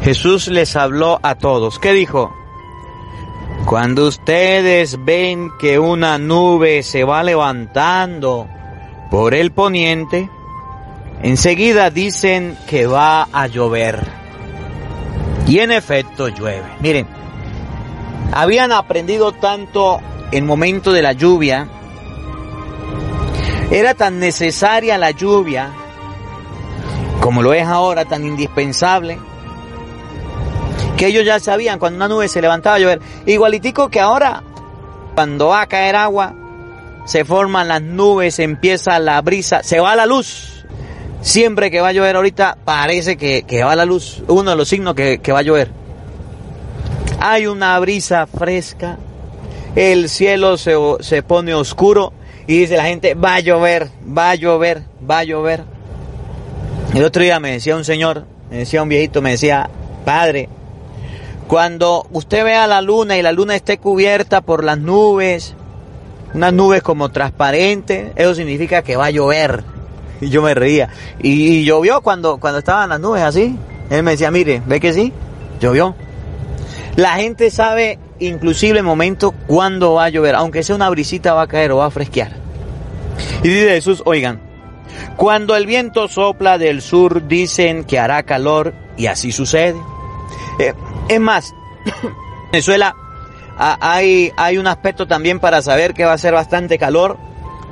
Jesús 0.02 0.48
les 0.48 0.74
habló 0.76 1.20
a 1.22 1.34
todos. 1.34 1.78
¿Qué 1.78 1.92
dijo? 1.92 2.32
Cuando 3.66 4.06
ustedes 4.06 5.04
ven 5.04 5.50
que 5.58 5.78
una 5.78 6.18
nube 6.18 6.82
se 6.82 7.04
va 7.04 7.22
levantando 7.22 8.48
por 9.10 9.34
el 9.34 9.52
poniente, 9.52 10.30
enseguida 11.22 11.90
dicen 11.90 12.56
que 12.66 12.86
va 12.86 13.28
a 13.32 13.46
llover. 13.46 14.00
Y 15.46 15.58
en 15.58 15.72
efecto 15.72 16.28
llueve. 16.28 16.66
Miren, 16.80 17.06
habían 18.32 18.72
aprendido 18.72 19.32
tanto 19.32 20.00
en 20.30 20.46
momento 20.46 20.92
de 20.92 21.02
la 21.02 21.12
lluvia, 21.12 21.68
era 23.70 23.94
tan 23.94 24.18
necesaria 24.18 24.96
la 24.96 25.10
lluvia, 25.10 25.70
como 27.20 27.42
lo 27.42 27.52
es 27.52 27.66
ahora, 27.66 28.06
tan 28.06 28.24
indispensable, 28.24 29.18
que 30.96 31.06
ellos 31.06 31.24
ya 31.24 31.38
sabían 31.38 31.78
cuando 31.78 31.96
una 31.96 32.08
nube 32.08 32.28
se 32.28 32.40
levantaba 32.40 32.76
a 32.76 32.78
llover. 32.78 33.00
Igualitico 33.26 33.90
que 33.90 34.00
ahora, 34.00 34.42
cuando 35.14 35.48
va 35.48 35.62
a 35.62 35.66
caer 35.66 35.96
agua, 35.96 36.34
se 37.04 37.24
forman 37.24 37.68
las 37.68 37.82
nubes, 37.82 38.38
empieza 38.38 38.98
la 38.98 39.20
brisa, 39.20 39.62
se 39.62 39.80
va 39.80 39.94
la 39.96 40.06
luz. 40.06 40.64
Siempre 41.20 41.70
que 41.70 41.80
va 41.80 41.88
a 41.88 41.92
llover 41.92 42.16
ahorita, 42.16 42.58
parece 42.64 43.16
que, 43.16 43.42
que 43.42 43.64
va 43.64 43.76
la 43.76 43.84
luz. 43.84 44.22
Uno 44.28 44.50
de 44.50 44.56
los 44.56 44.68
signos 44.68 44.94
que, 44.94 45.18
que 45.18 45.32
va 45.32 45.40
a 45.40 45.42
llover. 45.42 45.70
Hay 47.20 47.46
una 47.46 47.78
brisa 47.80 48.26
fresca, 48.26 48.98
el 49.74 50.08
cielo 50.08 50.56
se, 50.56 50.74
se 51.00 51.22
pone 51.22 51.54
oscuro 51.54 52.12
y 52.48 52.60
dice 52.60 52.78
la 52.78 52.84
gente, 52.84 53.14
va 53.14 53.34
a 53.34 53.40
llover, 53.40 53.90
va 54.02 54.30
a 54.30 54.34
llover, 54.34 54.82
va 55.08 55.18
a 55.18 55.24
llover. 55.24 55.64
El 56.94 57.04
otro 57.04 57.22
día 57.22 57.38
me 57.40 57.52
decía 57.52 57.76
un 57.76 57.84
señor, 57.84 58.24
me 58.50 58.56
decía 58.56 58.82
un 58.82 58.88
viejito, 58.88 59.20
me 59.20 59.32
decía, 59.32 59.68
padre, 60.06 60.48
cuando 61.46 62.06
usted 62.10 62.44
vea 62.44 62.66
la 62.66 62.80
luna 62.80 63.18
y 63.18 63.22
la 63.22 63.32
luna 63.32 63.54
esté 63.54 63.76
cubierta 63.76 64.40
por 64.40 64.64
las 64.64 64.78
nubes, 64.78 65.54
unas 66.32 66.54
nubes 66.54 66.82
como 66.82 67.10
transparentes, 67.10 68.12
eso 68.16 68.34
significa 68.34 68.80
que 68.82 68.96
va 68.96 69.06
a 69.06 69.10
llover. 69.10 69.62
Y 70.20 70.30
yo 70.30 70.42
me 70.42 70.52
reía. 70.52 70.88
Y, 71.20 71.64
llovió 71.64 72.00
cuando, 72.00 72.38
cuando 72.38 72.58
estaban 72.58 72.88
las 72.88 72.98
nubes 72.98 73.22
así. 73.22 73.56
Él 73.88 74.02
me 74.02 74.12
decía, 74.12 74.32
mire, 74.32 74.60
¿ve 74.66 74.80
que 74.80 74.92
sí? 74.92 75.12
Llovió. 75.60 75.94
La 76.96 77.12
gente 77.12 77.52
sabe 77.52 78.00
inclusive 78.20 78.78
el 78.78 78.84
momento 78.84 79.32
cuándo 79.46 79.94
va 79.94 80.04
a 80.04 80.08
llover, 80.08 80.34
aunque 80.34 80.62
sea 80.62 80.76
una 80.76 80.90
brisita 80.90 81.34
va 81.34 81.42
a 81.42 81.46
caer 81.46 81.72
o 81.72 81.78
va 81.78 81.86
a 81.86 81.90
fresquear. 81.90 82.32
Y 83.42 83.48
dice 83.48 83.70
Jesús, 83.70 84.02
oigan, 84.04 84.40
Cuando 85.16 85.56
el 85.56 85.66
viento 85.66 86.08
sopla 86.08 86.58
del 86.58 86.82
sur 86.82 87.26
dicen 87.26 87.84
que 87.84 87.98
hará 87.98 88.22
calor 88.22 88.74
y 88.96 89.06
así 89.06 89.32
sucede. 89.32 89.76
Eh, 90.58 90.74
es 91.08 91.20
más, 91.20 91.54
en 91.84 92.52
Venezuela 92.52 92.94
hay, 93.58 94.32
hay 94.36 94.58
un 94.58 94.66
aspecto 94.66 95.06
también 95.06 95.40
para 95.40 95.62
saber 95.62 95.94
que 95.94 96.04
va 96.04 96.12
a 96.12 96.18
ser 96.18 96.34
bastante 96.34 96.78
calor. 96.78 97.18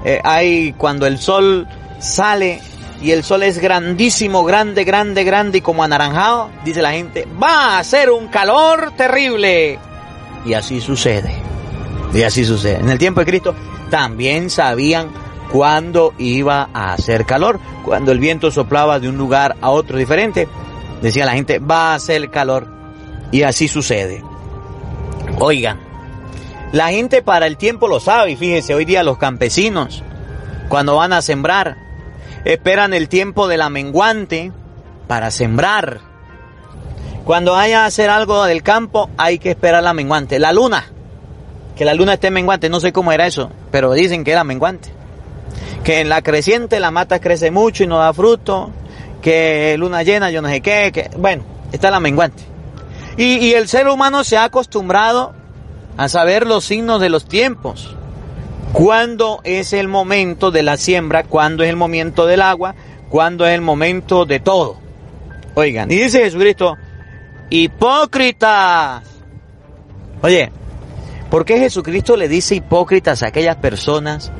Eh, 0.05 0.21
hay 0.23 0.73
cuando 0.73 1.07
el 1.07 1.19
sol 1.19 1.67
sale 2.01 2.61
y 3.01 3.11
el 3.13 3.25
sol 3.25 3.43
es 3.43 3.59
grandísimo, 3.59 4.45
grande, 4.45 4.85
grande, 4.85 5.25
grande 5.25 5.59
y 5.59 5.61
como 5.61 5.83
anaranjado, 5.85 6.51
dice 6.65 6.83
la 6.83 6.93
gente, 6.93 7.27
va 7.41 7.79
a 7.79 7.85
ser 7.85 8.11
un 8.11 8.29
calor 8.29 8.93
terrible. 8.97 9.79
Y 10.45 10.55
así 10.55 10.81
sucede. 10.81 11.35
Y 12.13 12.23
así 12.23 12.45
sucede. 12.45 12.81
En 12.81 12.89
el 12.89 12.99
tiempo 12.99 13.21
de 13.21 13.27
Cristo 13.27 13.55
también 13.91 14.51
sabían 14.51 15.11
cuándo 15.51 16.15
iba 16.19 16.69
a 16.73 16.93
hacer 16.93 17.25
calor. 17.27 17.61
Cuando 17.85 18.13
el 18.13 18.19
viento 18.19 18.51
soplaba 18.51 18.99
de 19.01 19.09
un 19.09 19.17
lugar 19.17 19.57
a 19.61 19.71
otro 19.71 19.99
diferente, 19.99 20.49
decía 21.03 21.27
la 21.27 21.33
gente, 21.33 21.59
va 21.59 21.93
a 21.93 21.95
hacer 21.95 22.31
calor. 22.31 22.69
Y 23.33 23.43
así 23.43 23.69
sucede. 23.69 24.23
Oigan, 25.39 25.81
la 26.73 26.89
gente 26.89 27.23
para 27.23 27.47
el 27.47 27.57
tiempo 27.57 27.89
lo 27.89 28.01
sabe. 28.01 28.33
Y 28.33 28.37
fíjense, 28.37 28.75
hoy 28.75 28.85
día 28.85 29.03
los 29.03 29.19
campesinos, 29.19 30.03
cuando 30.69 30.97
van 30.97 31.13
a 31.13 31.23
sembrar, 31.23 31.77
esperan 32.45 32.95
el 32.95 33.09
tiempo 33.09 33.49
de 33.49 33.57
la 33.57 33.69
menguante 33.69 34.53
para 35.07 35.31
sembrar. 35.31 36.01
Cuando 37.27 37.57
haya 37.57 37.83
a 37.83 37.87
hacer 37.87 38.09
algo 38.09 38.45
del 38.45 38.63
campo, 38.63 39.11
hay 39.17 39.41
que 39.41 39.51
esperar 39.51 39.83
la 39.83 39.93
menguante. 39.93 40.39
La 40.39 40.53
luna, 40.53 40.93
que 41.75 41.85
la 41.85 41.93
luna 41.93 42.15
esté 42.15 42.31
menguante, 42.31 42.69
no 42.69 42.79
sé 42.79 42.93
cómo 42.93 43.11
era 43.11 43.27
eso, 43.27 43.51
pero 43.73 43.93
dicen 43.95 44.23
que 44.23 44.31
era 44.31 44.45
menguante. 44.45 44.91
Que 45.83 45.99
en 45.99 46.09
la 46.09 46.23
creciente 46.23 46.79
la 46.79 46.93
mata 46.93 47.19
crece 47.19 47.51
mucho 47.51 47.83
y 47.83 47.89
no 47.89 47.99
da 47.99 48.13
fruto, 48.13 48.71
que 49.23 49.75
luna 49.77 50.05
llena, 50.05 50.31
yo 50.31 50.41
no 50.41 50.49
sé 50.49 50.61
qué, 50.61 50.93
que 50.95 51.11
bueno, 51.19 51.43
está 51.73 51.91
la 51.91 51.99
menguante. 51.99 52.45
Y, 53.17 53.39
y 53.39 53.55
el 53.55 53.67
ser 53.67 53.89
humano 53.89 54.23
se 54.23 54.37
ha 54.37 54.45
acostumbrado 54.45 55.35
a 55.97 56.09
saber 56.09 56.47
los 56.47 56.65
signos 56.65 57.01
de 57.01 57.09
los 57.09 57.27
tiempos. 57.27 57.97
Cuándo 58.73 59.41
es 59.43 59.73
el 59.73 59.89
momento 59.89 60.53
de 60.53 60.63
la 60.63 60.77
siembra, 60.77 61.25
cuándo 61.25 61.65
es 61.65 61.71
el 61.71 61.77
momento 61.77 62.25
del 62.25 62.43
agua, 62.43 62.77
cuándo 63.09 63.45
es 63.49 63.53
el 63.53 63.63
momento 63.63 64.27
de 64.27 64.39
todo. 64.39 64.77
Oigan, 65.57 65.91
y 65.91 65.97
dice 65.97 66.21
Jesucristo, 66.21 66.77
hipócritas. 67.51 69.03
Oye, 70.23 70.51
¿por 71.31 71.45
qué 71.45 71.59
Jesucristo 71.59 72.17
le 72.17 72.29
dice 72.29 72.55
hipócritas 72.55 73.23
a 73.23 73.29
aquellas 73.29 73.57
personas 73.57 74.33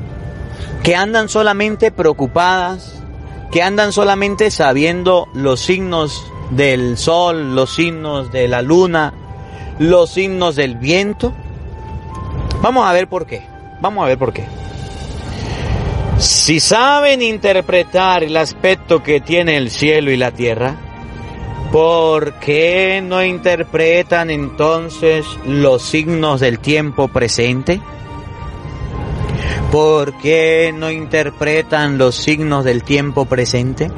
que 0.83 0.95
andan 0.95 1.29
solamente 1.29 1.91
preocupadas, 1.91 3.01
que 3.51 3.63
andan 3.63 3.91
solamente 3.91 4.51
sabiendo 4.51 5.27
los 5.33 5.59
signos 5.61 6.25
del 6.51 6.97
sol, 6.97 7.55
los 7.55 7.75
signos 7.75 8.31
de 8.31 8.47
la 8.47 8.61
luna, 8.61 9.13
los 9.79 10.11
signos 10.11 10.55
del 10.55 10.75
viento? 10.75 11.33
Vamos 12.61 12.87
a 12.87 12.93
ver 12.93 13.07
por 13.07 13.25
qué. 13.25 13.43
Vamos 13.79 14.03
a 14.03 14.07
ver 14.07 14.17
por 14.17 14.33
qué. 14.33 14.45
Si 16.17 16.59
saben 16.59 17.21
interpretar 17.21 18.23
el 18.23 18.35
aspecto 18.37 19.03
que 19.03 19.21
tiene 19.21 19.55
el 19.55 19.69
cielo 19.69 20.09
y 20.09 20.17
la 20.17 20.31
tierra, 20.31 20.75
¿por 21.71 22.33
qué 22.39 23.01
no 23.03 23.23
interpretan 23.23 24.29
entonces 24.29 25.25
los 25.45 25.81
signos 25.81 26.39
del 26.39 26.59
tiempo 26.59 27.07
presente? 27.07 27.81
¿Por 29.71 30.17
qué 30.17 30.73
no 30.73 30.89
interpretan 30.91 31.97
los 31.97 32.15
signos 32.15 32.63
del 32.63 32.83
tiempo 32.83 33.25
presente? 33.25 33.91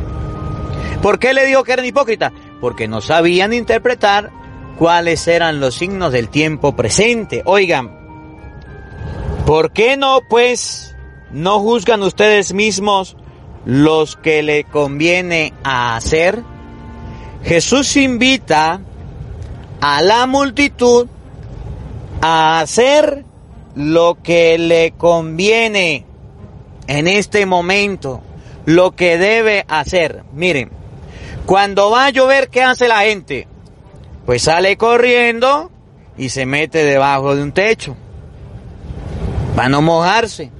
¿Por 1.01 1.19
qué 1.19 1.33
le 1.33 1.45
digo 1.45 1.63
que 1.63 1.73
eran 1.73 1.85
hipócritas? 1.85 2.33
Porque 2.59 2.88
no 2.88 3.01
sabían 3.01 3.53
interpretar 3.53 4.31
cuáles 4.77 5.27
eran 5.27 5.59
los 5.59 5.75
signos 5.75 6.11
del 6.11 6.29
tiempo 6.29 6.75
presente. 6.75 7.43
Oigan, 7.45 7.91
¿por 9.45 9.71
qué 9.71 9.95
no 9.95 10.21
pues 10.27 10.95
no 11.32 11.60
juzgan 11.60 12.01
ustedes 12.01 12.53
mismos 12.53 13.15
los 13.65 14.15
que 14.15 14.41
le 14.41 14.63
conviene 14.63 15.53
hacer? 15.63 16.43
Jesús 17.43 17.95
invita 17.95 18.82
a 19.82 20.02
la 20.02 20.25
multitud 20.25 21.08
a 22.21 22.60
hacer 22.60 23.23
lo 23.75 24.17
que 24.21 24.58
le 24.58 24.91
conviene 24.97 26.06
en 26.88 27.08
este 27.08 27.45
momento, 27.45 28.21
lo 28.65 28.91
que 28.91 29.17
debe 29.17 29.65
hacer. 29.67 30.23
Miren, 30.34 30.69
cuando 31.45 31.89
va 31.91 32.08
a 32.08 32.10
llover, 32.10 32.49
¿qué 32.49 32.62
hace 32.62 32.88
la 32.88 33.02
gente? 33.02 33.47
Pues 34.25 34.43
sale 34.43 34.75
corriendo 34.75 35.71
y 36.17 36.30
se 36.30 36.45
mete 36.45 36.84
debajo 36.84 37.36
de 37.36 37.43
un 37.43 37.52
techo 37.54 37.95
para 39.56 39.69
no 39.69 39.82
mojarse. 39.82 40.52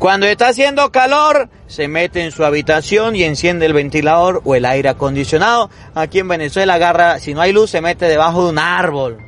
Cuando 0.00 0.26
está 0.26 0.48
haciendo 0.48 0.90
calor, 0.90 1.50
se 1.66 1.86
mete 1.86 2.24
en 2.24 2.32
su 2.32 2.42
habitación 2.42 3.14
y 3.16 3.24
enciende 3.24 3.66
el 3.66 3.74
ventilador 3.74 4.40
o 4.46 4.54
el 4.54 4.64
aire 4.64 4.88
acondicionado. 4.88 5.68
Aquí 5.94 6.20
en 6.20 6.28
Venezuela 6.28 6.72
agarra, 6.72 7.18
si 7.18 7.34
no 7.34 7.42
hay 7.42 7.52
luz, 7.52 7.68
se 7.68 7.82
mete 7.82 8.06
debajo 8.06 8.44
de 8.44 8.50
un 8.50 8.58
árbol. 8.58 9.18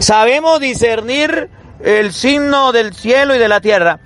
Sabemos 0.00 0.58
discernir 0.58 1.50
el 1.84 2.12
signo 2.12 2.72
del 2.72 2.94
cielo 2.94 3.36
y 3.36 3.38
de 3.38 3.46
la 3.46 3.60
tierra, 3.60 4.00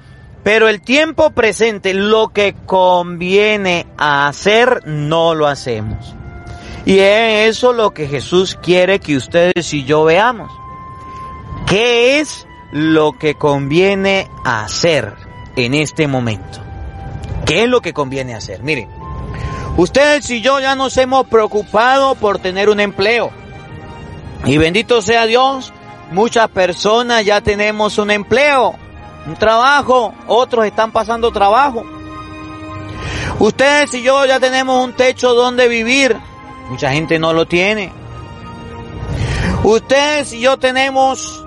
pero 0.44 0.68
el 0.68 0.82
tiempo 0.82 1.30
presente, 1.30 1.94
lo 1.94 2.28
que 2.28 2.54
conviene 2.66 3.86
hacer, 3.96 4.82
no 4.84 5.34
lo 5.34 5.46
hacemos. 5.46 6.14
Y 6.84 6.98
es 6.98 7.56
eso 7.56 7.72
lo 7.72 7.94
que 7.94 8.06
Jesús 8.06 8.58
quiere 8.62 9.00
que 9.00 9.16
ustedes 9.16 9.72
y 9.72 9.84
yo 9.84 10.04
veamos. 10.04 10.52
¿Qué 11.66 12.20
es 12.20 12.46
lo 12.76 13.12
que 13.12 13.36
conviene 13.36 14.28
hacer 14.44 15.14
en 15.56 15.72
este 15.72 16.06
momento? 16.06 16.60
¿Qué 17.46 17.62
es 17.62 17.68
lo 17.70 17.80
que 17.80 17.94
conviene 17.94 18.34
hacer? 18.34 18.62
Miren, 18.62 18.90
ustedes 19.78 20.28
y 20.28 20.42
yo 20.42 20.60
ya 20.60 20.74
nos 20.74 20.94
hemos 20.98 21.26
preocupado 21.26 22.16
por 22.16 22.38
tener 22.38 22.68
un 22.68 22.80
empleo. 22.80 23.30
Y 24.44 24.58
bendito 24.58 25.00
sea 25.00 25.24
Dios, 25.24 25.72
muchas 26.12 26.50
personas 26.50 27.24
ya 27.24 27.40
tenemos 27.40 27.96
un 27.96 28.10
empleo, 28.10 28.74
un 29.26 29.36
trabajo, 29.36 30.12
otros 30.26 30.66
están 30.66 30.92
pasando 30.92 31.32
trabajo. 31.32 31.82
Ustedes 33.38 33.94
y 33.94 34.02
yo 34.02 34.26
ya 34.26 34.38
tenemos 34.38 34.84
un 34.84 34.92
techo 34.92 35.32
donde 35.32 35.66
vivir, 35.66 36.14
mucha 36.68 36.92
gente 36.92 37.18
no 37.18 37.32
lo 37.32 37.46
tiene. 37.46 37.90
Ustedes 39.64 40.34
y 40.34 40.40
yo 40.40 40.58
tenemos 40.58 41.45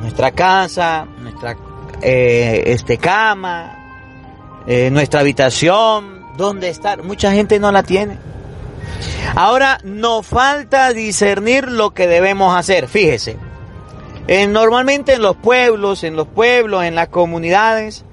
nuestra 0.00 0.30
casa, 0.32 1.06
nuestra 1.18 1.56
eh, 2.02 2.62
este 2.66 2.98
cama, 2.98 4.62
eh, 4.66 4.90
nuestra 4.90 5.20
habitación, 5.20 6.20
donde 6.36 6.68
estar. 6.68 7.02
Mucha 7.02 7.32
gente 7.32 7.58
no 7.58 7.70
la 7.72 7.82
tiene. 7.82 8.18
Ahora 9.34 9.78
nos 9.84 10.26
falta 10.26 10.92
discernir 10.92 11.68
lo 11.70 11.92
que 11.92 12.06
debemos 12.06 12.56
hacer. 12.56 12.88
Fíjese, 12.88 13.36
eh, 14.26 14.46
normalmente 14.46 15.14
en 15.14 15.22
los 15.22 15.36
pueblos, 15.36 16.04
en 16.04 16.16
los 16.16 16.26
pueblos, 16.26 16.84
en 16.84 16.94
las 16.94 17.08
comunidades, 17.08 18.04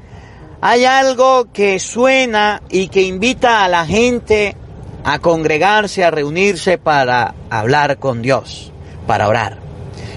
hay 0.61 0.85
algo 0.85 1.51
que 1.51 1.79
suena 1.79 2.61
y 2.69 2.89
que 2.89 3.03
invita 3.03 3.63
a 3.63 3.67
la 3.67 3.85
gente 3.85 4.55
a 5.03 5.19
congregarse, 5.19 6.03
a 6.03 6.11
reunirse 6.11 6.77
para 6.77 7.33
hablar 7.49 7.97
con 7.97 8.21
Dios, 8.21 8.71
para 9.05 9.27
orar. 9.27 9.66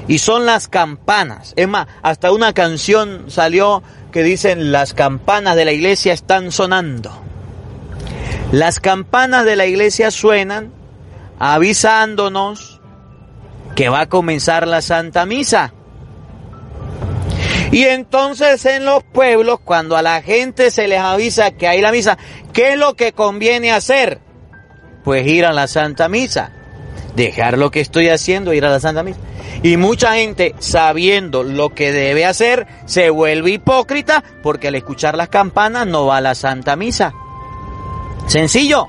Y 0.08 0.18
son 0.18 0.46
las 0.46 0.68
campanas. 0.68 1.52
Es 1.56 1.68
más, 1.68 1.86
hasta 2.02 2.32
una 2.32 2.52
canción 2.52 3.30
salió 3.30 3.82
que 4.12 4.22
dicen 4.22 4.72
las 4.72 4.94
campanas 4.94 5.56
de 5.56 5.64
la 5.64 5.72
iglesia 5.72 6.12
están 6.12 6.52
sonando. 6.52 7.10
Las 8.52 8.80
campanas 8.80 9.44
de 9.44 9.56
la 9.56 9.66
iglesia 9.66 10.10
suenan 10.10 10.72
avisándonos 11.38 12.80
que 13.76 13.88
va 13.88 14.02
a 14.02 14.08
comenzar 14.08 14.66
la 14.66 14.82
Santa 14.82 15.26
Misa. 15.26 15.72
Y 17.70 17.84
entonces 17.84 18.66
en 18.66 18.84
los 18.84 19.04
pueblos, 19.04 19.60
cuando 19.60 19.96
a 19.96 20.02
la 20.02 20.22
gente 20.22 20.72
se 20.72 20.88
les 20.88 20.98
avisa 20.98 21.52
que 21.52 21.68
hay 21.68 21.80
la 21.80 21.92
misa, 21.92 22.18
¿qué 22.52 22.72
es 22.72 22.78
lo 22.78 22.94
que 22.96 23.12
conviene 23.12 23.70
hacer? 23.70 24.18
Pues 25.04 25.26
ir 25.26 25.46
a 25.46 25.52
la 25.52 25.68
Santa 25.68 26.08
Misa. 26.08 26.50
Dejar 27.14 27.58
lo 27.58 27.70
que 27.70 27.80
estoy 27.80 28.08
haciendo, 28.08 28.52
ir 28.52 28.64
a 28.64 28.70
la 28.70 28.80
Santa 28.80 29.02
Misa. 29.02 29.18
Y 29.62 29.76
mucha 29.76 30.14
gente, 30.14 30.54
sabiendo 30.58 31.42
lo 31.42 31.70
que 31.70 31.92
debe 31.92 32.24
hacer, 32.24 32.66
se 32.86 33.10
vuelve 33.10 33.52
hipócrita 33.52 34.22
porque 34.42 34.68
al 34.68 34.74
escuchar 34.76 35.16
las 35.16 35.28
campanas 35.28 35.86
no 35.86 36.06
va 36.06 36.18
a 36.18 36.20
la 36.20 36.34
Santa 36.34 36.76
Misa. 36.76 37.12
Sencillo. 38.26 38.86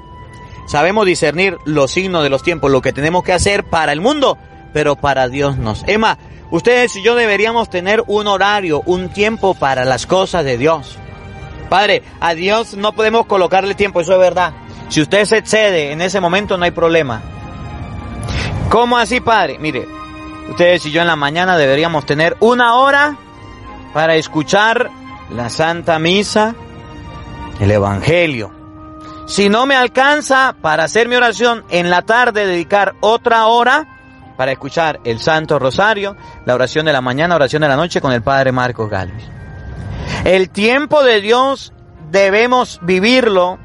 Sabemos 0.67 1.05
discernir 1.05 1.57
los 1.65 1.91
signos 1.91 2.23
de 2.23 2.29
los 2.29 2.43
tiempos, 2.43 2.71
lo 2.71 2.81
que 2.81 2.93
tenemos 2.93 3.23
que 3.23 3.33
hacer 3.33 3.65
para 3.65 3.91
el 3.91 3.99
mundo, 3.99 4.37
pero 4.71 4.95
para 4.95 5.27
Dios 5.27 5.57
no. 5.57 5.73
Emma, 5.87 6.17
ustedes 6.51 6.95
y 6.95 7.03
yo 7.03 7.15
deberíamos 7.15 7.69
tener 7.69 8.03
un 8.07 8.27
horario, 8.27 8.81
un 8.85 9.09
tiempo 9.09 9.53
para 9.53 9.83
las 9.83 10.05
cosas 10.05 10.45
de 10.45 10.57
Dios. 10.57 10.97
Padre, 11.69 12.03
a 12.19 12.35
Dios 12.35 12.75
no 12.75 12.93
podemos 12.93 13.25
colocarle 13.25 13.75
tiempo, 13.75 14.01
eso 14.01 14.13
es 14.13 14.19
verdad. 14.19 14.53
Si 14.89 15.01
usted 15.01 15.25
se 15.25 15.37
excede 15.37 15.91
en 15.91 16.01
ese 16.01 16.19
momento 16.19 16.57
no 16.57 16.65
hay 16.65 16.71
problema. 16.71 17.21
¿Cómo 18.71 18.97
así, 18.97 19.19
Padre? 19.19 19.57
Mire, 19.59 19.85
ustedes 20.49 20.85
y 20.85 20.91
yo 20.91 21.01
en 21.01 21.07
la 21.07 21.17
mañana 21.17 21.57
deberíamos 21.57 22.05
tener 22.05 22.37
una 22.39 22.75
hora 22.75 23.17
para 23.93 24.15
escuchar 24.15 24.89
la 25.29 25.49
Santa 25.49 25.99
Misa, 25.99 26.55
el 27.59 27.69
Evangelio. 27.69 28.49
Si 29.27 29.49
no 29.49 29.65
me 29.65 29.75
alcanza 29.75 30.55
para 30.61 30.85
hacer 30.85 31.09
mi 31.09 31.17
oración, 31.17 31.65
en 31.69 31.89
la 31.89 32.03
tarde 32.03 32.45
dedicar 32.45 32.95
otra 33.01 33.47
hora 33.47 34.33
para 34.37 34.53
escuchar 34.53 35.01
el 35.03 35.19
Santo 35.19 35.59
Rosario, 35.59 36.15
la 36.45 36.55
oración 36.55 36.85
de 36.85 36.93
la 36.93 37.01
mañana, 37.01 37.35
oración 37.35 37.63
de 37.63 37.67
la 37.67 37.75
noche 37.75 37.99
con 37.99 38.13
el 38.13 38.21
Padre 38.21 38.53
Marcos 38.53 38.89
Galvez. 38.89 39.25
El 40.23 40.49
tiempo 40.49 41.03
de 41.03 41.19
Dios 41.19 41.73
debemos 42.09 42.79
vivirlo, 42.83 43.59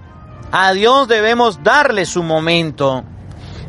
a 0.50 0.72
Dios 0.72 1.06
debemos 1.06 1.62
darle 1.62 2.06
su 2.06 2.24
momento, 2.24 3.04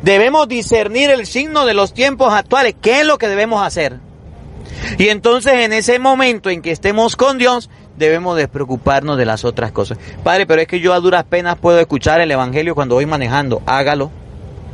debemos 0.02 0.48
discernir 0.48 1.10
el 1.10 1.26
signo 1.26 1.66
de 1.66 1.74
los 1.74 1.94
tiempos 1.94 2.32
actuales, 2.32 2.74
qué 2.80 3.00
es 3.00 3.06
lo 3.06 3.18
que 3.18 3.28
debemos 3.28 3.62
hacer. 3.62 3.98
Y 4.98 5.08
entonces 5.08 5.54
en 5.54 5.72
ese 5.72 5.98
momento 5.98 6.50
en 6.50 6.62
que 6.62 6.70
estemos 6.70 7.16
con 7.16 7.38
Dios, 7.38 7.70
debemos 7.96 8.36
despreocuparnos 8.36 9.18
de 9.18 9.26
las 9.26 9.44
otras 9.44 9.72
cosas. 9.72 9.98
Padre, 10.22 10.46
pero 10.46 10.62
es 10.62 10.68
que 10.68 10.80
yo 10.80 10.92
a 10.94 11.00
duras 11.00 11.24
penas 11.24 11.56
puedo 11.56 11.80
escuchar 11.80 12.20
el 12.20 12.30
Evangelio 12.30 12.74
cuando 12.74 12.94
voy 12.94 13.06
manejando. 13.06 13.62
Hágalo, 13.66 14.10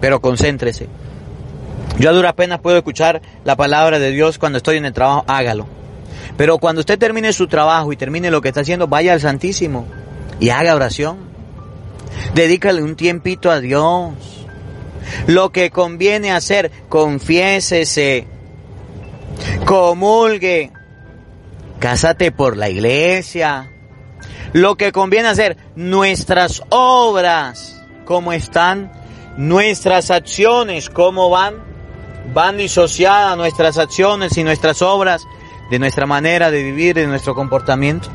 pero 0.01 0.21
concéntrese. 0.21 0.89
Yo 1.99 2.11
a 2.11 2.13
duras 2.13 2.35
penas 2.35 2.61
puedo 2.61 2.77
escuchar 2.77 3.23
la 3.45 3.57
palabra 3.57 3.99
de 3.99 4.11
Dios 4.11 4.39
cuando 4.39 4.59
estoy 4.59 4.77
en 4.77 4.85
el 4.85 4.93
trabajo. 4.93 5.25
Hágalo. 5.27 5.67
Pero 6.37 6.59
cuando 6.59 6.81
usted 6.81 6.99
termine 6.99 7.33
su 7.33 7.47
trabajo 7.47 7.93
y 7.93 7.97
termine 7.97 8.31
lo 8.31 8.41
que 8.41 8.49
está 8.49 8.61
haciendo, 8.61 8.89
vaya 8.89 9.13
al 9.13 9.21
Santísimo 9.21 9.87
y 10.41 10.51
haga 10.51 10.75
oración. 10.75 11.19
Dedícale 12.35 12.83
un 12.83 12.97
tiempito 12.97 13.51
a 13.51 13.61
Dios. 13.61 14.13
Lo 15.27 15.51
que 15.51 15.71
conviene 15.71 16.33
hacer, 16.33 16.71
confiésese, 16.89 18.27
comulgue, 19.65 20.73
cásate 21.79 22.33
por 22.33 22.57
la 22.57 22.69
iglesia. 22.69 23.71
Lo 24.53 24.77
que 24.77 24.93
conviene 24.93 25.29
hacer, 25.29 25.57
nuestras 25.75 26.63
obras, 26.71 27.83
¿cómo 28.05 28.33
están? 28.33 28.93
Nuestras 29.37 30.11
acciones, 30.11 30.91
¿cómo 30.91 31.29
van? 31.29 31.57
Van 32.33 32.57
disociadas 32.57 33.37
nuestras 33.37 33.79
acciones 33.79 34.37
y 34.39 34.45
nuestras 34.45 34.81
obras 34.81 35.23
de 35.71 35.79
nuestra 35.79 36.07
manera 36.07 36.51
de 36.51 36.63
vivir, 36.63 36.95
de 36.95 37.07
nuestro 37.07 37.35
comportamiento. 37.35 38.09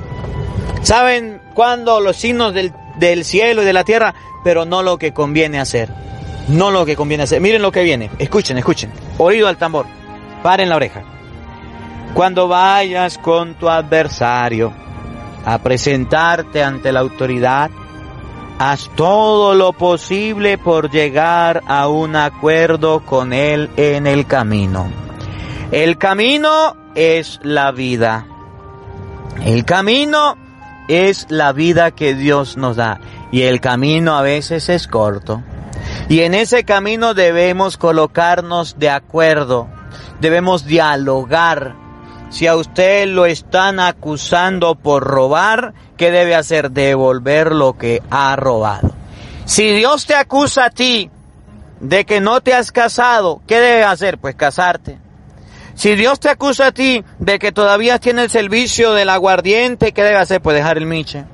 ¿Saben 0.81 1.41
cuándo 1.53 1.99
los 1.99 2.15
signos 2.15 2.53
del, 2.53 2.73
del 2.97 3.25
cielo 3.25 3.63
y 3.63 3.65
de 3.65 3.73
la 3.73 3.83
tierra? 3.83 4.15
Pero 4.43 4.65
no 4.65 4.81
lo 4.81 4.97
que 4.97 5.13
conviene 5.13 5.59
hacer. 5.59 5.89
No 6.49 6.71
lo 6.71 6.85
que 6.85 6.95
conviene 6.95 7.23
hacer. 7.23 7.41
Miren 7.41 7.61
lo 7.61 7.71
que 7.71 7.83
viene. 7.83 8.09
Escuchen, 8.17 8.57
escuchen. 8.57 8.91
Oído 9.17 9.47
al 9.47 9.57
tambor. 9.57 9.85
Paren 10.41 10.69
la 10.69 10.75
oreja. 10.75 11.03
Cuando 12.13 12.47
vayas 12.47 13.17
con 13.19 13.53
tu 13.53 13.69
adversario 13.69 14.73
a 15.45 15.59
presentarte 15.59 16.63
ante 16.63 16.91
la 16.91 17.01
autoridad, 17.01 17.69
haz 18.57 18.89
todo 18.95 19.53
lo 19.53 19.73
posible 19.73 20.57
por 20.57 20.89
llegar 20.89 21.61
a 21.67 21.87
un 21.87 22.15
acuerdo 22.15 23.05
con 23.05 23.31
él 23.31 23.69
en 23.77 24.07
el 24.07 24.25
camino. 24.25 24.91
El 25.71 25.99
camino 25.99 26.75
es 26.95 27.39
la 27.43 27.71
vida. 27.71 28.25
El 29.45 29.65
camino 29.65 30.35
es 30.87 31.27
la 31.29 31.53
vida 31.53 31.91
que 31.91 32.15
Dios 32.15 32.57
nos 32.57 32.75
da. 32.75 32.99
Y 33.31 33.43
el 33.43 33.61
camino 33.61 34.17
a 34.17 34.23
veces 34.23 34.67
es 34.69 34.87
corto. 34.87 35.43
Y 36.09 36.21
en 36.21 36.33
ese 36.33 36.63
camino 36.63 37.13
debemos 37.13 37.77
colocarnos 37.77 38.79
de 38.79 38.89
acuerdo. 38.89 39.69
Debemos 40.19 40.65
dialogar. 40.65 41.75
Si 42.31 42.47
a 42.47 42.55
usted 42.55 43.07
lo 43.07 43.27
están 43.27 43.79
acusando 43.79 44.73
por 44.73 45.03
robar, 45.03 45.75
¿qué 45.97 46.09
debe 46.09 46.33
hacer? 46.33 46.71
Devolver 46.71 47.51
lo 47.51 47.77
que 47.77 48.01
ha 48.09 48.35
robado. 48.35 48.91
Si 49.45 49.71
Dios 49.71 50.07
te 50.07 50.15
acusa 50.15 50.65
a 50.65 50.69
ti 50.71 51.11
de 51.79 52.05
que 52.05 52.21
no 52.21 52.41
te 52.41 52.55
has 52.55 52.71
casado, 52.71 53.41
¿qué 53.45 53.59
debe 53.59 53.83
hacer? 53.83 54.17
Pues 54.17 54.33
casarte. 54.33 54.97
Si 55.75 55.95
Dios 55.95 56.19
te 56.19 56.29
acusa 56.29 56.67
a 56.67 56.71
ti 56.71 57.03
de 57.19 57.37
que 57.37 57.51
todavía 57.51 57.99
tienes 57.99 58.25
el 58.25 58.31
servicio 58.31 58.93
del 58.93 59.09
aguardiente, 59.09 59.91
¿qué 59.91 60.03
debe 60.03 60.17
hacer? 60.17 60.41
Pues 60.41 60.55
dejar 60.55 60.79
el 60.79 60.87
miche. 60.87 61.25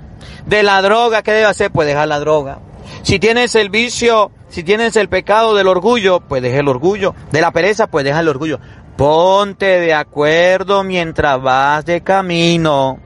De 0.45 0.63
la 0.63 0.81
droga, 0.81 1.23
¿qué 1.23 1.31
debe 1.31 1.45
hacer? 1.45 1.71
Pues 1.71 1.87
dejar 1.87 2.09
la 2.09 2.19
droga. 2.19 2.59
Si 3.03 3.19
tienes 3.19 3.55
el 3.55 3.69
vicio, 3.69 4.31
si 4.49 4.63
tienes 4.63 4.95
el 4.95 5.09
pecado 5.09 5.55
del 5.55 5.67
orgullo, 5.67 6.19
pues 6.21 6.41
deja 6.41 6.59
el 6.59 6.67
orgullo. 6.67 7.13
De 7.31 7.41
la 7.41 7.51
pereza, 7.51 7.87
pues 7.87 8.05
deja 8.05 8.19
el 8.19 8.27
orgullo. 8.27 8.59
Ponte 8.95 9.79
de 9.79 9.93
acuerdo 9.93 10.83
mientras 10.83 11.41
vas 11.41 11.85
de 11.85 12.01
camino. 12.01 12.99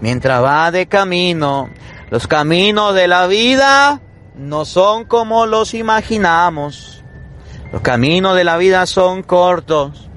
Mientras 0.00 0.42
vas 0.42 0.72
de 0.72 0.86
camino. 0.86 1.68
Los 2.10 2.26
caminos 2.26 2.94
de 2.94 3.06
la 3.06 3.26
vida 3.26 4.00
no 4.34 4.64
son 4.64 5.04
como 5.04 5.46
los 5.46 5.74
imaginamos. 5.74 7.04
Los 7.72 7.82
caminos 7.82 8.34
de 8.34 8.44
la 8.44 8.56
vida 8.56 8.86
son 8.86 9.22
cortos. 9.22 10.08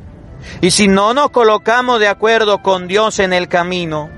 Y 0.61 0.71
si 0.71 0.87
no 0.87 1.13
nos 1.13 1.29
colocamos 1.29 1.99
de 1.99 2.07
acuerdo 2.07 2.63
con 2.63 2.87
Dios 2.87 3.19
en 3.19 3.33
el 3.33 3.47
camino, 3.47 4.09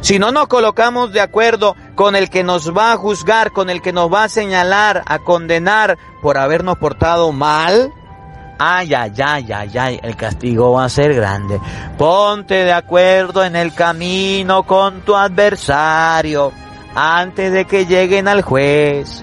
si 0.00 0.18
no 0.18 0.32
nos 0.32 0.48
colocamos 0.48 1.12
de 1.12 1.20
acuerdo 1.20 1.74
con 1.94 2.16
el 2.16 2.30
que 2.30 2.44
nos 2.44 2.76
va 2.76 2.92
a 2.92 2.96
juzgar, 2.96 3.52
con 3.52 3.70
el 3.70 3.82
que 3.82 3.92
nos 3.92 4.12
va 4.12 4.24
a 4.24 4.28
señalar, 4.28 5.02
a 5.06 5.18
condenar 5.20 5.98
por 6.22 6.38
habernos 6.38 6.78
portado 6.78 7.32
mal, 7.32 7.92
ay, 8.58 8.94
ay, 8.94 9.12
ay, 9.24 9.52
ay, 9.52 9.78
ay, 9.78 10.00
el 10.02 10.16
castigo 10.16 10.72
va 10.72 10.84
a 10.84 10.88
ser 10.88 11.14
grande. 11.14 11.60
Ponte 11.98 12.54
de 12.54 12.72
acuerdo 12.72 13.44
en 13.44 13.56
el 13.56 13.74
camino 13.74 14.64
con 14.64 15.00
tu 15.02 15.16
adversario 15.16 16.52
antes 16.94 17.52
de 17.52 17.64
que 17.66 17.86
lleguen 17.86 18.28
al 18.28 18.42
juez. 18.42 19.22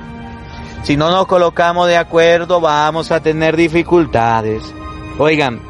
Si 0.84 0.98
no 0.98 1.10
nos 1.10 1.28
colocamos 1.28 1.88
de 1.88 1.98
acuerdo 1.98 2.60
vamos 2.60 3.12
a 3.12 3.22
tener 3.22 3.56
dificultades. 3.56 4.64
Oigan, 5.18 5.62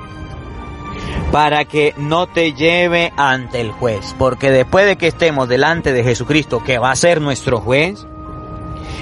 para 1.34 1.66
que 1.66 1.96
no 1.98 2.28
te 2.28 2.54
lleve 2.54 3.12
ante 3.18 3.60
el 3.60 3.72
juez. 3.72 4.14
Porque 4.20 4.52
después 4.52 4.86
de 4.86 4.98
que 4.98 5.08
estemos 5.08 5.50
delante 5.50 5.92
de 5.92 6.04
Jesucristo, 6.04 6.64
que 6.64 6.78
va 6.78 6.92
a 6.92 6.96
ser 6.96 7.22
nuestro 7.22 7.60
juez, 7.60 8.06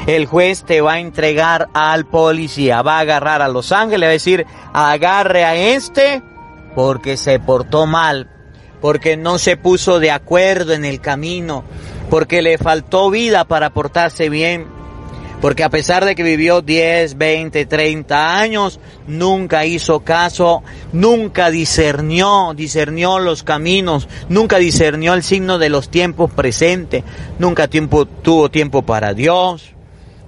el 0.07 0.27
juez 0.27 0.63
te 0.63 0.79
va 0.79 0.93
a 0.93 0.99
entregar 1.01 1.67
al 1.73 2.05
policía, 2.05 2.83
va 2.83 2.99
a 2.99 3.01
agarrar 3.01 3.41
a 3.41 3.49
los 3.49 3.73
ángeles, 3.73 4.07
va 4.07 4.11
a 4.11 4.13
decir, 4.13 4.45
agarre 4.71 5.43
a 5.43 5.55
este 5.55 6.23
porque 6.73 7.17
se 7.17 7.37
portó 7.37 7.85
mal, 7.85 8.29
porque 8.79 9.17
no 9.17 9.37
se 9.37 9.57
puso 9.57 9.99
de 9.99 10.11
acuerdo 10.11 10.71
en 10.71 10.85
el 10.85 11.01
camino, 11.01 11.65
porque 12.09 12.41
le 12.41 12.57
faltó 12.57 13.09
vida 13.09 13.43
para 13.43 13.71
portarse 13.71 14.29
bien. 14.29 14.67
Porque 15.41 15.63
a 15.63 15.69
pesar 15.69 16.05
de 16.05 16.13
que 16.13 16.21
vivió 16.21 16.61
10, 16.61 17.17
20, 17.17 17.65
30 17.65 18.37
años, 18.37 18.79
nunca 19.07 19.65
hizo 19.65 20.01
caso, 20.01 20.61
nunca 20.93 21.49
discernió, 21.49 22.53
discernió 22.55 23.17
los 23.17 23.41
caminos, 23.41 24.07
nunca 24.29 24.59
discernió 24.59 25.15
el 25.15 25.23
signo 25.23 25.57
de 25.57 25.69
los 25.69 25.89
tiempos 25.89 26.31
presentes, 26.31 27.03
nunca 27.39 27.67
tuvo 27.67 28.51
tiempo 28.51 28.83
para 28.83 29.15
Dios, 29.15 29.73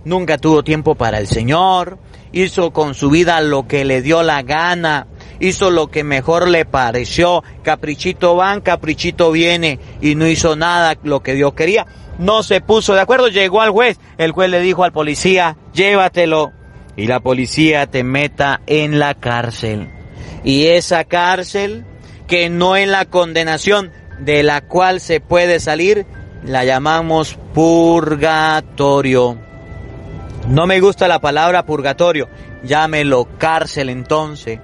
nunca 0.03 0.39
tuvo 0.39 0.63
tiempo 0.63 0.95
para 0.95 1.19
el 1.19 1.27
Señor, 1.27 1.99
hizo 2.31 2.71
con 2.71 2.95
su 2.95 3.11
vida 3.11 3.39
lo 3.41 3.67
que 3.67 3.85
le 3.85 4.01
dio 4.01 4.23
la 4.23 4.41
gana, 4.41 5.05
hizo 5.39 5.69
lo 5.69 5.91
que 5.91 6.03
mejor 6.03 6.47
le 6.47 6.65
pareció, 6.65 7.43
caprichito 7.61 8.35
van, 8.35 8.61
caprichito 8.61 9.31
viene, 9.31 9.79
y 10.01 10.15
no 10.15 10.27
hizo 10.27 10.55
nada 10.55 10.97
lo 11.03 11.21
que 11.21 11.35
Dios 11.35 11.53
quería 11.53 11.85
no 12.17 12.43
se 12.43 12.61
puso 12.61 12.93
de 12.93 13.01
acuerdo, 13.01 13.27
llegó 13.27 13.61
al 13.61 13.71
juez, 13.71 13.99
el 14.17 14.31
juez 14.31 14.49
le 14.49 14.61
dijo 14.61 14.83
al 14.83 14.91
policía, 14.91 15.57
llévatelo, 15.73 16.51
y 16.95 17.07
la 17.07 17.19
policía 17.19 17.87
te 17.87 18.03
meta 18.03 18.61
en 18.67 18.99
la 18.99 19.15
cárcel. 19.15 19.89
Y 20.43 20.67
esa 20.67 21.05
cárcel, 21.05 21.85
que 22.27 22.49
no 22.49 22.75
es 22.75 22.87
la 22.87 23.05
condenación 23.05 23.91
de 24.19 24.43
la 24.43 24.61
cual 24.61 24.99
se 24.99 25.19
puede 25.19 25.59
salir, 25.59 26.05
la 26.43 26.65
llamamos 26.65 27.37
purgatorio. 27.53 29.37
No 30.47 30.67
me 30.67 30.79
gusta 30.81 31.07
la 31.07 31.19
palabra 31.19 31.65
purgatorio, 31.65 32.27
llámelo 32.63 33.27
cárcel 33.37 33.89
entonces. 33.89 34.59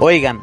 Oigan, 0.00 0.40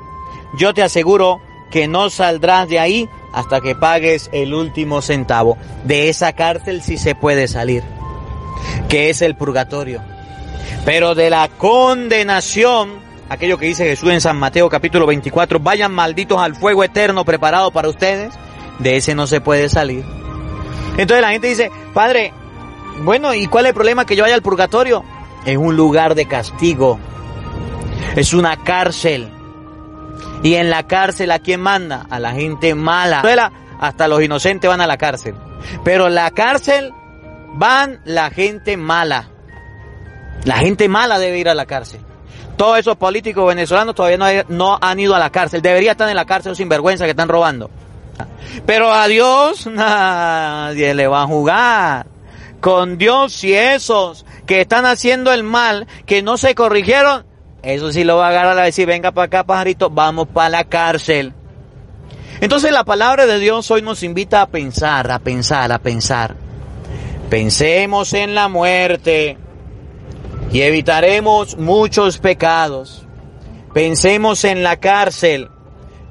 yo 0.57 0.73
te 0.73 0.81
aseguro 0.81 1.41
que 1.69 1.87
no 1.87 2.09
saldrás 2.09 2.69
de 2.69 2.79
ahí 2.79 3.09
hasta 3.35 3.59
que 3.59 3.75
pagues 3.75 4.29
el 4.31 4.53
último 4.53 5.01
centavo. 5.01 5.57
De 5.83 6.07
esa 6.09 6.33
cárcel 6.33 6.81
sí 6.81 6.97
se 6.97 7.13
puede 7.13 7.49
salir, 7.49 7.83
que 8.87 9.09
es 9.09 9.21
el 9.21 9.35
purgatorio. 9.35 10.01
Pero 10.85 11.15
de 11.15 11.29
la 11.29 11.49
condenación, 11.49 12.93
aquello 13.27 13.57
que 13.57 13.65
dice 13.65 13.85
Jesús 13.85 14.09
en 14.09 14.21
San 14.21 14.37
Mateo 14.37 14.69
capítulo 14.69 15.05
24, 15.05 15.59
vayan 15.59 15.91
malditos 15.91 16.39
al 16.39 16.55
fuego 16.55 16.85
eterno 16.85 17.25
preparado 17.25 17.71
para 17.71 17.89
ustedes, 17.89 18.33
de 18.79 18.95
ese 18.95 19.13
no 19.15 19.27
se 19.27 19.41
puede 19.41 19.67
salir. 19.67 20.05
Entonces 20.97 21.21
la 21.21 21.31
gente 21.31 21.47
dice, 21.47 21.69
Padre, 21.93 22.31
bueno, 23.03 23.33
¿y 23.33 23.47
cuál 23.47 23.65
es 23.65 23.69
el 23.69 23.75
problema 23.75 24.05
que 24.05 24.15
yo 24.15 24.23
vaya 24.23 24.35
al 24.35 24.41
purgatorio? 24.41 25.03
Es 25.45 25.57
un 25.57 25.75
lugar 25.75 26.15
de 26.15 26.25
castigo. 26.25 26.99
Es 28.15 28.33
una 28.33 28.55
cárcel. 28.63 29.29
Y 30.45 30.57
en 30.57 30.69
la 30.69 30.83
cárcel, 30.83 31.31
¿a 31.31 31.39
quién 31.39 31.59
manda? 31.59 32.05
A 32.07 32.19
la 32.19 32.33
gente 32.33 32.75
mala. 32.75 33.23
Hasta 33.79 34.07
los 34.07 34.21
inocentes 34.21 34.69
van 34.69 34.79
a 34.79 34.85
la 34.85 34.95
cárcel. 34.95 35.33
Pero 35.83 36.07
la 36.07 36.29
cárcel 36.29 36.93
van 37.55 37.99
la 38.05 38.29
gente 38.29 38.77
mala. 38.77 39.29
La 40.43 40.57
gente 40.57 40.87
mala 40.87 41.17
debe 41.17 41.39
ir 41.39 41.49
a 41.49 41.55
la 41.55 41.65
cárcel. 41.65 41.99
Todos 42.57 42.77
esos 42.77 42.95
políticos 42.95 43.47
venezolanos 43.47 43.95
todavía 43.95 44.45
no, 44.47 44.77
han 44.79 44.99
ido 44.99 45.15
a 45.15 45.19
la 45.19 45.31
cárcel. 45.31 45.63
Debería 45.63 45.93
estar 45.93 46.07
en 46.07 46.15
la 46.15 46.25
cárcel 46.25 46.55
sin 46.55 46.69
vergüenza 46.69 47.05
que 47.05 47.11
están 47.11 47.27
robando. 47.27 47.71
Pero 48.67 48.93
a 48.93 49.07
Dios 49.07 49.65
nadie 49.71 50.93
le 50.93 51.07
va 51.07 51.23
a 51.23 51.25
jugar. 51.25 52.05
Con 52.61 52.99
Dios 52.99 53.43
y 53.43 53.55
esos 53.55 54.27
que 54.45 54.61
están 54.61 54.85
haciendo 54.85 55.33
el 55.33 55.41
mal, 55.41 55.87
que 56.05 56.21
no 56.21 56.37
se 56.37 56.53
corrigieron, 56.53 57.25
eso 57.65 57.91
sí 57.91 58.03
lo 58.03 58.17
va 58.17 58.27
a 58.27 58.29
agarrar 58.29 58.59
a 58.59 58.63
decir, 58.63 58.85
venga 58.85 59.11
para 59.11 59.25
acá, 59.25 59.43
pajarito, 59.43 59.89
vamos 59.89 60.27
para 60.27 60.49
la 60.49 60.63
cárcel. 60.65 61.33
Entonces 62.41 62.71
la 62.71 62.83
palabra 62.83 63.25
de 63.25 63.39
Dios 63.39 63.71
hoy 63.71 63.81
nos 63.81 64.03
invita 64.03 64.41
a 64.41 64.47
pensar, 64.47 65.11
a 65.11 65.19
pensar, 65.19 65.71
a 65.71 65.79
pensar. 65.79 66.35
Pensemos 67.29 68.13
en 68.13 68.35
la 68.35 68.49
muerte 68.49 69.37
y 70.51 70.61
evitaremos 70.61 71.57
muchos 71.57 72.19
pecados. 72.19 73.05
Pensemos 73.73 74.43
en 74.43 74.63
la 74.63 74.77
cárcel 74.77 75.49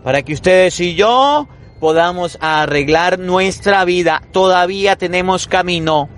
para 0.02 0.22
que 0.22 0.34
ustedes 0.34 0.80
y 0.80 0.94
yo 0.94 1.48
podamos 1.78 2.36
arreglar 2.40 3.18
nuestra 3.18 3.84
vida. 3.84 4.22
Todavía 4.32 4.96
tenemos 4.96 5.46
camino, 5.46 6.08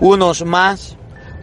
unos 0.00 0.44
más, 0.44 0.96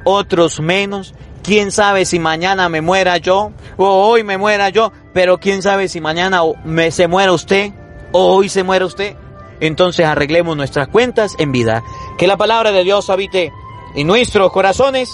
otros 0.04 0.60
menos. 0.60 1.14
Quién 1.48 1.72
sabe 1.72 2.04
si 2.04 2.20
mañana 2.20 2.68
me 2.68 2.82
muera 2.82 3.16
yo 3.20 3.54
o 3.78 3.86
hoy 3.88 4.22
me 4.22 4.38
muera 4.38 4.68
yo, 4.68 4.92
pero 5.14 5.38
quién 5.38 5.62
sabe 5.62 5.88
si 5.88 6.02
mañana 6.02 6.42
me, 6.66 6.92
se 6.92 7.08
muera 7.08 7.32
usted 7.32 7.72
o 8.12 8.36
hoy 8.36 8.50
se 8.50 8.64
muera 8.64 8.86
usted. 8.86 9.16
Entonces 9.62 10.06
arreglemos 10.06 10.58
nuestras 10.58 10.90
cuentas 10.90 11.36
en 11.40 11.54
vida. 11.54 11.86
Que 12.18 12.28
la 12.28 12.36
palabra 12.36 12.74
de 12.74 12.84
Dios 12.84 13.10
habite 13.10 13.54
en 13.96 14.08
nuestros 14.08 14.52
corazones. 14.52 15.10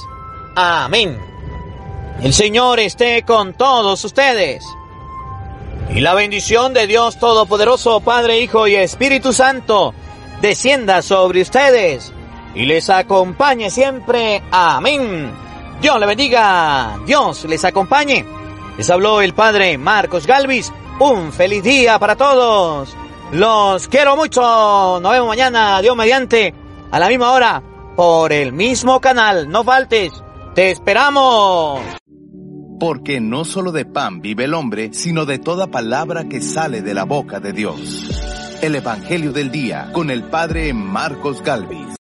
Amén. 0.56 1.20
El 2.24 2.34
Señor 2.34 2.80
esté 2.80 3.22
con 3.22 3.54
todos 3.54 4.04
ustedes. 4.04 4.66
Y 5.94 6.00
la 6.00 6.16
bendición 6.16 6.74
de 6.74 6.88
Dios 6.88 7.20
Todopoderoso, 7.20 8.00
Padre, 8.00 8.40
Hijo 8.40 8.68
y 8.68 8.74
Espíritu 8.74 9.34
Santo, 9.34 9.94
descienda 10.42 11.04
sobre 11.04 11.44
ustedes 11.44 12.12
y 12.56 12.66
les 12.66 12.90
acompañe 12.90 13.70
siempre. 13.70 14.42
Amén. 14.50 15.43
Dios 15.84 16.00
le 16.00 16.06
bendiga. 16.06 16.98
Dios 17.06 17.44
les 17.44 17.66
acompañe. 17.66 18.26
Les 18.78 18.90
habló 18.90 19.20
el 19.20 19.34
Padre 19.34 19.78
Marcos 19.78 20.26
Galvis. 20.26 20.72
Un 20.98 21.34
feliz 21.34 21.62
día 21.62 22.00
para 22.00 22.16
todos. 22.16 22.96
Los 23.34 23.90
quiero 23.90 24.16
mucho. 24.16 24.42
Nos 25.02 25.12
vemos 25.12 25.28
mañana, 25.28 25.82
Dios 25.82 25.98
mediante, 25.98 26.54
a 26.90 27.00
la 27.00 27.10
misma 27.10 27.34
hora, 27.34 27.62
por 27.98 28.32
el 28.32 28.54
mismo 28.54 29.02
canal. 29.02 29.50
No 29.50 29.66
faltes. 29.66 30.14
Te 30.56 30.72
esperamos. 30.72 31.82
Porque 32.80 33.20
no 33.20 33.44
solo 33.44 33.74
de 33.74 33.84
pan 33.84 34.22
vive 34.22 34.46
el 34.46 34.54
hombre, 34.54 34.94
sino 34.94 35.26
de 35.26 35.38
toda 35.38 35.68
palabra 35.68 36.30
que 36.30 36.40
sale 36.40 36.82
de 36.82 36.94
la 36.94 37.04
boca 37.04 37.42
de 37.42 37.52
Dios. 37.52 38.10
El 38.62 38.76
Evangelio 38.76 39.34
del 39.34 39.52
Día 39.52 39.90
con 39.92 40.10
el 40.10 40.24
Padre 40.24 40.74
Marcos 40.74 41.42
Galvis. 41.42 41.84